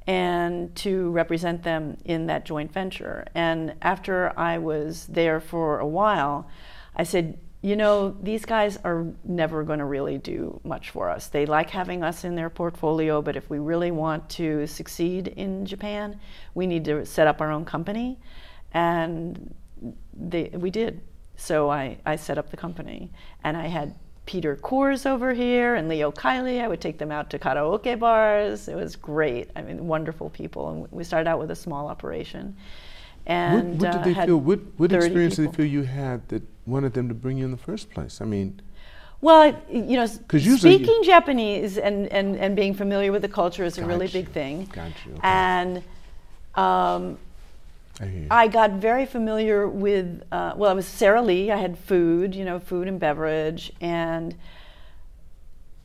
[0.06, 3.26] and to represent them in that joint venture.
[3.34, 6.48] And after I was there for a while,
[6.96, 11.28] I said, you know, these guys are never going to really do much for us.
[11.28, 15.64] They like having us in their portfolio, but if we really want to succeed in
[15.64, 16.18] Japan,
[16.54, 18.18] we need to set up our own company.
[18.72, 19.54] And
[20.12, 21.02] they, we did.
[21.36, 23.12] So I, I set up the company.
[23.44, 23.94] And I had
[24.26, 26.60] Peter Coors over here and Leo Kiley.
[26.60, 28.66] I would take them out to karaoke bars.
[28.66, 29.50] It was great.
[29.54, 30.68] I mean, wonderful people.
[30.68, 32.56] And we started out with a small operation.
[33.24, 34.38] And what, what uh, did they had feel?
[34.38, 37.44] What, what 30 experience did they feel you had that wanted them to bring you
[37.44, 38.20] in the first place?
[38.20, 38.60] I mean,
[39.20, 43.64] Well, you know, usually you- speaking Japanese and, and, and being familiar with the culture
[43.64, 44.18] is a really Gotcha.
[44.18, 44.64] big thing.
[44.72, 45.20] Got you, okay.
[45.22, 45.76] And
[46.54, 47.18] um,
[48.00, 48.26] I.
[48.30, 51.50] I got very familiar with, uh, well, I was Sara Lee.
[51.50, 53.72] I had food, you know, food and beverage.
[53.80, 54.34] And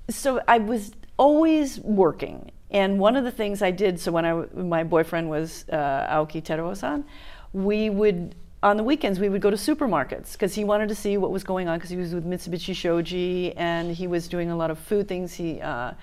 [0.10, 2.52] so I was always working.
[2.72, 5.76] And one of the things I did, so when I, my boyfriend was uh,
[6.10, 7.06] Aoki Teruo-san,
[7.54, 11.18] we would, on the weekends, we would go to supermarkets because he wanted to see
[11.18, 14.56] what was going on because he was with Mitsubishi Shoji and he was doing a
[14.56, 15.34] lot of food things.
[15.34, 15.94] He, uh,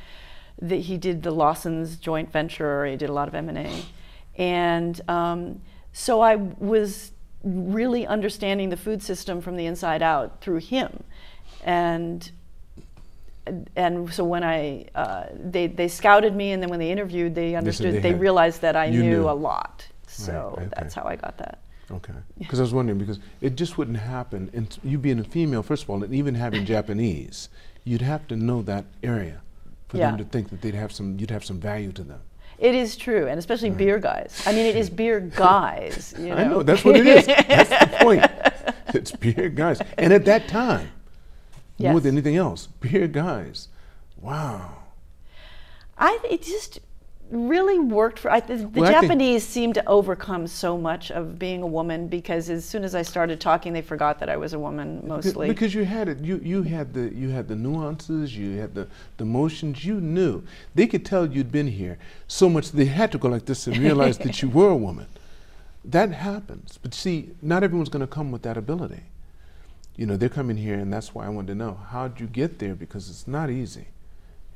[0.61, 2.87] the, he did the Lawson's joint venture.
[2.87, 3.83] He did a lot of M&A.
[4.37, 5.61] And um,
[5.93, 7.11] so I was
[7.43, 11.03] really understanding the food system from the inside out through him.
[11.65, 12.31] And
[13.77, 17.55] and so when I uh, they they scouted me, and then when they interviewed, they
[17.55, 17.95] understood.
[17.95, 19.29] they They, realized that I knew, knew.
[19.29, 19.87] a lot.
[20.07, 20.69] So okay.
[20.75, 21.59] that's how I got that.
[21.91, 22.13] Okay.
[22.39, 24.51] Because I was wondering, because it just wouldn't happen.
[24.55, 27.49] And you being a female, first of all, and even having Japanese,
[27.85, 29.43] you'd have to know that area
[29.89, 30.09] for Yeah.
[30.11, 32.21] them to think that they'd have some, you'd have some value to them.
[32.59, 34.43] It is true, and especially beer guys.
[34.47, 36.15] I mean, it is beer guys.
[36.19, 36.35] You know?
[36.37, 37.27] I know, that's what it is.
[37.27, 38.25] That's the point.
[38.95, 39.81] It's beer guys.
[39.99, 40.89] And at that time,
[41.79, 43.69] more than anything else, beer guys.
[44.21, 44.79] Wow.
[45.99, 46.79] I it just
[47.31, 51.63] really worked for I, the, the Well, Japanese seemed to overcome so much of being
[51.63, 54.59] a woman because as soon as I started talking, they forgot that I was a
[54.59, 55.49] woman mostly.
[55.49, 58.89] Because you had it, you, you had the you had the nuances, you had the,
[59.17, 60.43] the motions, you knew.
[60.75, 61.99] They could tell you'd been here
[62.29, 65.07] so much they had to go like this and realize that you were a woman.
[65.85, 66.79] That happens.
[66.81, 69.03] But see, not everyone's gonna come with that ability.
[69.97, 72.59] You know, they're coming here and that's why I wanted to know how'd you get
[72.59, 73.89] there because it's not easy.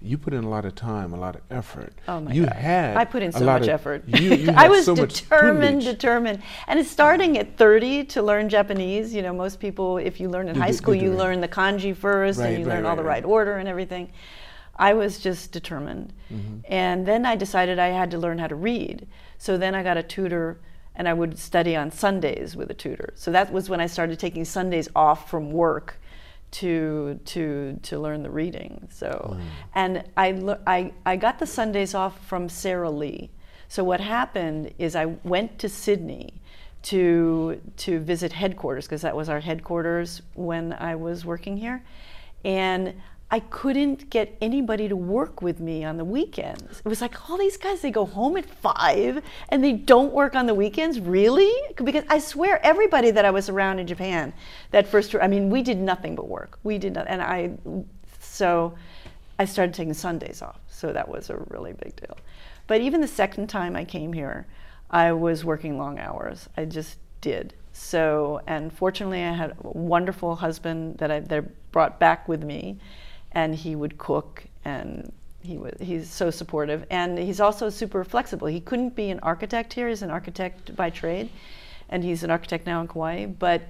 [0.01, 1.93] You put in a lot of time, a lot of effort.
[2.07, 2.53] Oh my you God.
[2.55, 4.05] had I put in so much of- effort.
[4.07, 6.43] You, you I was so determined, determined.
[6.69, 9.13] And it's starting at 30 to learn Japanese.
[9.13, 11.19] You know, most people, if you learn in They high do- school, do, you right.
[11.19, 13.25] learn the kanji first Right, and you right, learn all the right.
[13.25, 14.13] right order and everything.
[14.77, 16.13] I was just determined.
[16.33, 16.59] Mm-hmm.
[16.69, 19.09] And then I decided I had to learn how to read.
[19.37, 20.61] So then I got a tutor
[20.95, 23.13] and I would study on Sundays with a tutor.
[23.17, 26.01] So that was when I started taking Sundays off from work
[26.51, 28.89] to to to learn the reading.
[28.91, 29.43] So, mm.
[29.75, 33.31] and I, I I got the Sundays off from Sara Lee.
[33.69, 36.41] So what happened is I went to Sydney
[36.83, 41.85] to to visit headquarters because that was our headquarters when I was working here,
[42.45, 42.95] and
[43.31, 46.81] I couldn't get anybody to work with me on the weekends.
[46.81, 50.35] It was like all these guys they go home at five and they don't work
[50.35, 50.99] on the weekends.
[50.99, 51.53] Really?
[51.77, 54.33] Because I swear everybody that I was around in Japan
[54.71, 56.59] that first I mean we did nothing but work.
[56.63, 57.51] We did not, and I
[58.21, 58.75] so
[59.39, 60.59] I started taking Sundays off.
[60.69, 62.17] So that was a really big deal.
[62.67, 64.47] But even the second time I came here,
[64.91, 66.49] I was working long hours.
[66.57, 67.55] I just did.
[67.73, 72.79] So, and fortunately, I had a wonderful husband that I that brought back with me,
[73.33, 75.13] and he would cook, and
[75.43, 78.47] he was he's so supportive, and he's also super flexible.
[78.47, 81.31] He couldn't be an architect here; he's an architect by trade,
[81.89, 83.27] and he's an architect now in Kauai.
[83.27, 83.63] But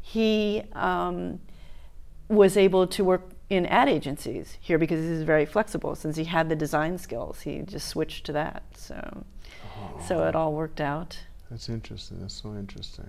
[0.00, 1.40] he um,
[2.28, 5.94] was able to work in ad agencies here because he's very flexible.
[5.94, 8.62] Since he had the design skills, he just switched to that.
[8.74, 9.24] So,
[10.06, 11.18] so it all worked out.
[11.50, 12.20] That's interesting.
[12.20, 13.08] That's so interesting.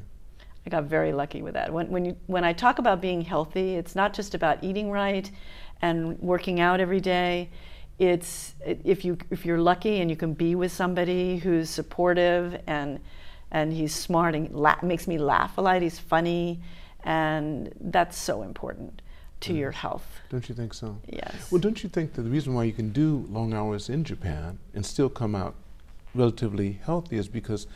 [0.65, 1.71] I got very lucky with that.
[1.71, 5.31] When, when, you, when I talk about being healthy, it's not just about eating right
[5.81, 7.49] and working out every day.
[7.99, 12.99] It's if you if you're lucky and you can be with somebody who's supportive and
[13.51, 15.81] and he's smart and la- makes me laugh a lot.
[15.81, 16.61] He's funny,
[17.03, 19.01] and that's so important
[19.39, 19.59] to mm-hmm.
[19.59, 20.05] your health.
[20.29, 20.97] Don't you think so?
[21.07, 21.51] Yes.
[21.51, 24.59] Well, don't you think that the reason why you can do long hours in Japan
[24.73, 25.55] and still come out
[26.13, 27.67] relatively healthy is because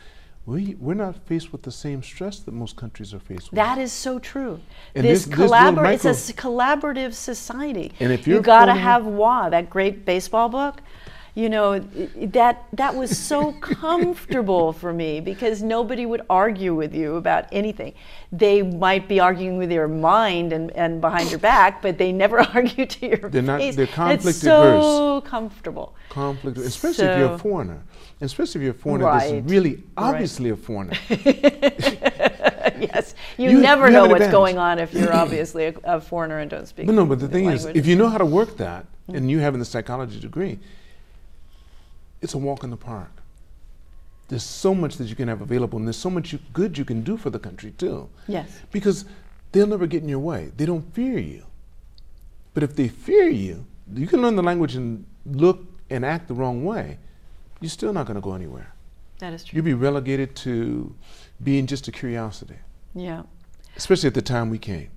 [0.44, 3.56] we, we're not faced with the same stress that most countries are faced with.
[3.56, 4.60] That is so true.
[4.94, 7.92] And this this- this little it's a collaborative society.
[8.00, 10.80] And if you you're got to have WA, that great baseball book.
[11.34, 11.78] you know
[12.38, 17.94] that that was so comfortable for me because nobody would argue with you about anything
[18.30, 22.38] they might be arguing with your mind and, and behind your back but they never
[22.54, 27.32] argue to your They're not- face they're conflict it's so comfortable conflict, especially if you're
[27.32, 27.80] a foreigner,
[28.22, 29.84] and especially if you're a foreigner Right, that's really right.
[29.96, 30.92] obviously a foreigner.
[31.10, 34.30] yes you, You- never you know what's advantage.
[34.32, 37.26] going on if you're obviously a, a foreigner and don't speak But no, but the
[37.26, 39.16] thing is, if you know how to work that, Mm.
[39.16, 40.60] and you having the psychology degree,
[42.20, 43.10] it's a walk in the park.
[44.28, 46.84] There's so much that you can have available, and there's so much you, good you
[46.84, 48.08] can do for the country too.
[48.28, 49.04] yes Because
[49.50, 50.52] they'll never get in your way.
[50.56, 51.42] They don't fear you.
[52.54, 56.34] But if they fear you, you can learn the language and look and act the
[56.34, 56.98] wrong way.
[57.62, 58.72] You're still not going to go anywhere.
[59.20, 60.94] that is true You'll be relegated to
[61.42, 62.56] being just a curiosity,
[62.94, 63.22] yeah
[63.76, 64.90] especially at the time we came.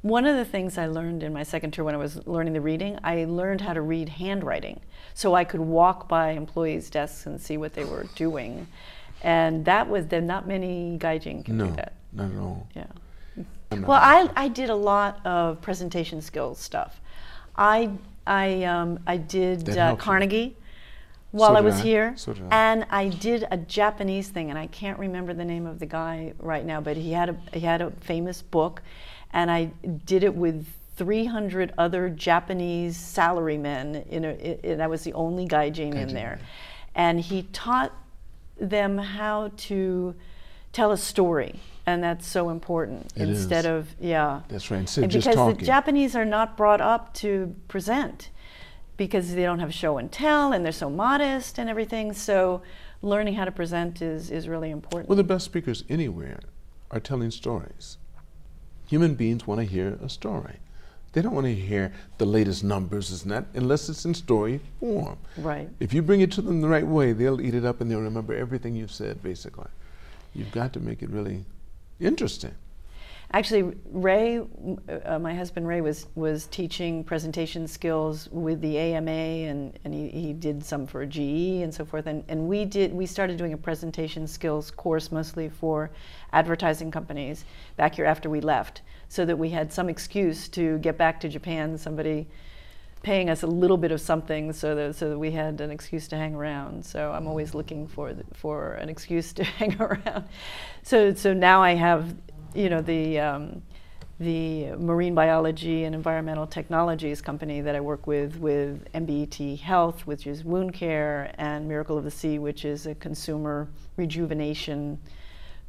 [0.00, 2.60] One of the things I learned in my second tour when I was learning the
[2.60, 4.80] reading, I learned how to read handwriting.
[5.14, 8.66] So I could walk by employees' desks and see what they were doing.
[9.22, 11.94] And that was, there not many gaijin can No, do that.
[12.12, 12.68] not at all.
[12.74, 12.86] Yeah.
[13.70, 17.00] Well, I, I did a lot of presentation skills stuff.
[17.56, 17.90] I,
[18.26, 19.96] I, um, I did uh.
[19.96, 20.56] Carnegie
[21.34, 22.14] while I was here.
[22.50, 26.32] And I did a Japanese thing, and I can't remember the name of the guy
[26.38, 28.82] right now, but he had a, he had a famous book,
[29.32, 29.72] and I
[30.06, 30.66] did it with
[30.96, 36.14] 300 other Japanese salarymen, in a, i and I was the only guy gaijin in
[36.14, 36.38] there.
[36.94, 37.92] And he taught
[38.56, 40.14] them how to
[40.72, 43.70] tell a story, and that's so important It instead is.
[43.70, 44.42] of, yeah.
[44.48, 44.78] That's right.
[44.78, 45.56] Instead And because talking.
[45.58, 48.30] the Japanese are not brought up to present
[48.96, 52.12] because they don't have show and tell and they're so modest and everything.
[52.12, 52.62] So
[53.02, 55.08] learning how to present is, is really important.
[55.08, 56.40] Well, the best speakers anywhere
[56.90, 57.98] are telling stories.
[58.88, 60.56] Human beings want to hear a story.
[61.12, 63.46] They don't want to hear the latest numbers, isn't that?
[63.54, 65.16] Unless it's in story form.
[65.36, 65.68] right.
[65.78, 68.00] If you bring it to them the right way, they'll eat it up and they'll
[68.00, 69.68] remember everything you've said, basically.
[70.34, 71.44] You've got to make it really
[72.00, 72.54] interesting.
[73.34, 74.38] Actually, Ray,
[75.04, 80.08] uh, my husband Ray, was was teaching presentation skills with the AMA, and, and he,
[80.08, 81.18] he did some for GE
[81.64, 82.06] and so forth.
[82.06, 85.90] And, and we did we started doing a presentation skills course mostly for
[86.32, 87.44] advertising companies
[87.76, 91.28] back here after we left, so that we had some excuse to get back to
[91.28, 91.76] Japan.
[91.76, 92.28] Somebody
[93.02, 96.06] paying us a little bit of something so that so that we had an excuse
[96.06, 96.86] to hang around.
[96.86, 100.28] So I'm always looking for th- for an excuse to hang around.
[100.84, 102.14] So so now I have
[102.54, 103.62] you know the um,
[104.20, 110.26] the marine biology and environmental technologies company that I work with with MBET Health, which
[110.26, 114.98] is wound care, and Miracle of the Sea, which is a consumer rejuvenation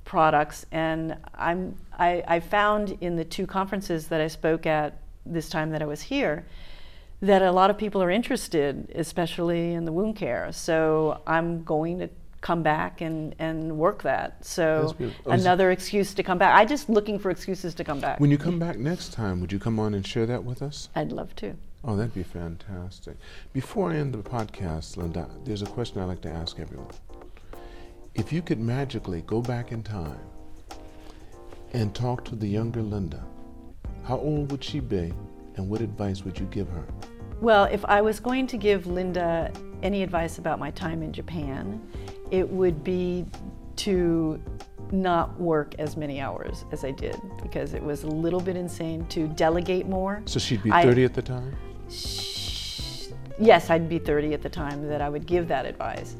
[0.03, 0.65] products.
[0.71, 5.71] And I'm I, I found in the two conferences that I spoke at this time
[5.71, 6.45] that I was here
[7.21, 10.51] that a lot of people are interested, especially in the wound care.
[10.51, 12.09] So I'm going to
[12.45, 14.45] come back and, and work that.
[14.45, 14.95] So.
[15.01, 16.55] Oh, another excuse to come back.
[16.55, 18.19] I just looking for excuses to come back.
[18.19, 20.89] When you come back next time, would you come on and share that with us?
[20.95, 21.55] I'd love to.
[21.83, 23.17] Oh, that'd be fantastic.
[23.51, 26.93] Before I end the podcast, Linda, there's a question I like to ask everyone.
[28.13, 30.27] If you could magically go back in time
[31.73, 33.25] and talk to the younger Linda,
[34.03, 35.11] how old would she be
[35.55, 36.85] and what advice would you give her?
[37.41, 41.81] Well, if I was going to give Linda any advice about my time in Japan,
[42.31, 43.25] it would be
[43.77, 44.41] to
[44.91, 49.05] not work as many hours as I did because it was a little bit insane
[49.07, 50.21] to delegate more.
[50.25, 51.55] So she'd be I- 30 at the time?
[51.89, 52.23] Sh-
[53.37, 56.15] Yes, I'd be 30 at the time that I would give that advice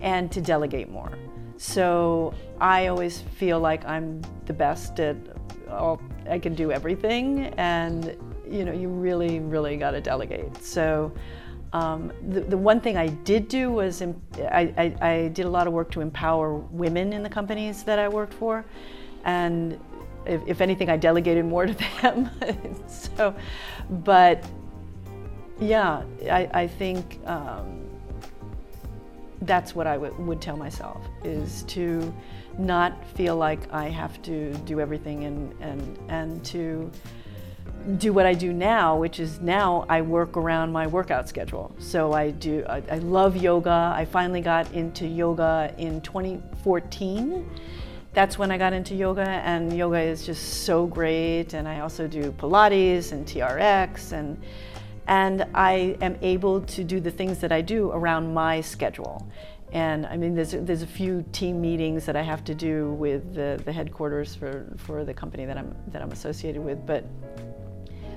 [0.00, 1.12] and to delegate more.
[1.58, 5.16] So I always feel like I'm the best at
[5.68, 8.16] all, I can do everything and
[8.48, 10.62] you know, you really, really got to delegate.
[10.62, 11.12] So
[11.72, 15.66] um, the, the one thing I did do was I, I, I did a lot
[15.66, 18.64] of work to empower women in the companies that I worked for.
[19.24, 19.78] And
[20.24, 22.30] if, if anything, I delegated more to them.
[22.88, 23.34] so,
[23.90, 24.44] but
[25.60, 27.86] yeah, I, I think um,
[29.42, 32.14] that's what I would tell myself is to
[32.58, 36.90] not feel like I have to do everything and, and, and to
[37.98, 41.74] do what I do now, which is now I work around my workout schedule.
[41.78, 43.92] So I do, I, I love yoga.
[43.94, 47.48] I finally got into yoga in 2014.
[48.12, 51.52] That's when I got into yoga, and yoga is just so great.
[51.52, 54.42] And I also do Pilates and TRX, and
[55.08, 59.30] and I am able to do the things that I do around my schedule.
[59.72, 63.34] And I mean, there's there's a few team meetings that I have to do with
[63.34, 67.04] the, the headquarters for, for the company that I'm that I'm associated with, but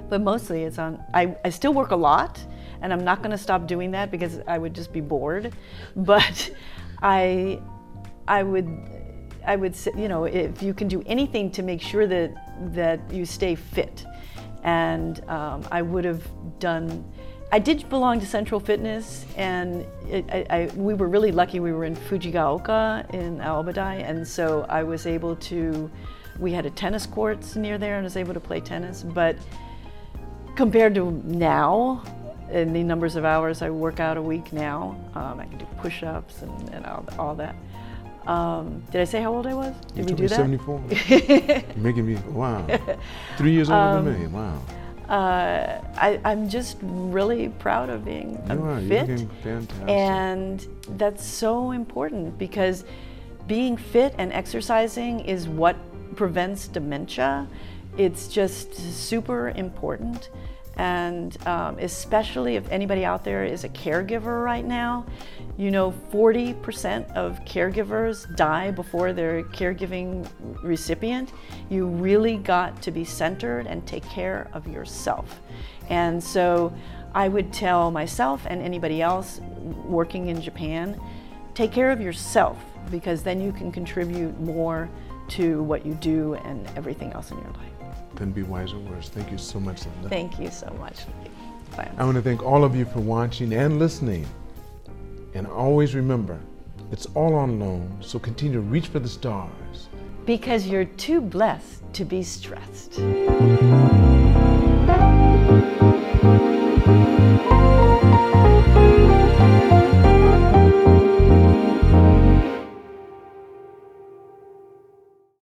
[0.10, 2.40] but mostly it's on I, I still work a lot
[2.82, 5.54] and I'm not going to stop doing that because I would just be bored.
[5.96, 6.52] But
[7.02, 7.62] I,
[8.28, 8.68] I would,
[9.46, 12.32] I would say, you know, if you can do anything to make sure that
[12.74, 14.06] that you stay fit,
[14.64, 16.24] and um, I would have
[16.60, 17.06] done.
[17.52, 21.60] I did belong to Central Fitness, and it, I, I, we were really lucky.
[21.60, 25.90] We were in Fujigaoka in Aobadai, and so I was able to.
[26.38, 29.04] We had a tennis courts near there, and I was able to play tennis.
[29.04, 29.38] But
[30.60, 32.04] compared to now,
[32.52, 35.66] in the numbers of hours I work out a week now, um, I can do
[35.78, 37.56] push-ups and, and all, all that.
[38.28, 39.74] Um, did I say how old I was?
[39.96, 40.36] Did you we do that?
[40.36, 40.84] 74.
[40.90, 42.68] You're making me, wow.
[43.38, 44.62] Three years older Um, than me, wow.
[45.08, 49.28] Uh, I, I'm just really proud of being You are, fit.
[49.88, 52.84] And that's so important because
[53.48, 55.78] being fit and exercising is what
[56.18, 57.48] prevents dementia.
[57.98, 60.30] It's just super important.
[60.80, 65.06] And um, especially if anybody out there is a caregiver right now,
[65.58, 70.26] you know, 40% of caregivers die before their caregiving
[70.64, 71.34] recipient.
[71.70, 75.42] You really got to be centered and take care of yourself.
[75.90, 76.74] And so
[77.14, 79.42] I would tell myself and anybody else
[79.84, 80.98] working in Japan
[81.56, 82.58] take care of yourself
[82.90, 84.90] because then you can contribute more
[85.28, 87.79] to what you do and everything else in your life.
[88.16, 89.10] Couldn't be wiser words.
[89.10, 90.10] Thank you so much, Linda.
[90.10, 91.00] Thank you so much.
[91.98, 94.26] I want to thank all of you for watching and listening.
[95.34, 96.40] And always remember,
[96.92, 99.90] it's all on loan, so continue to reach for the stars.
[100.26, 103.00] Because you're too blessed to be stressed.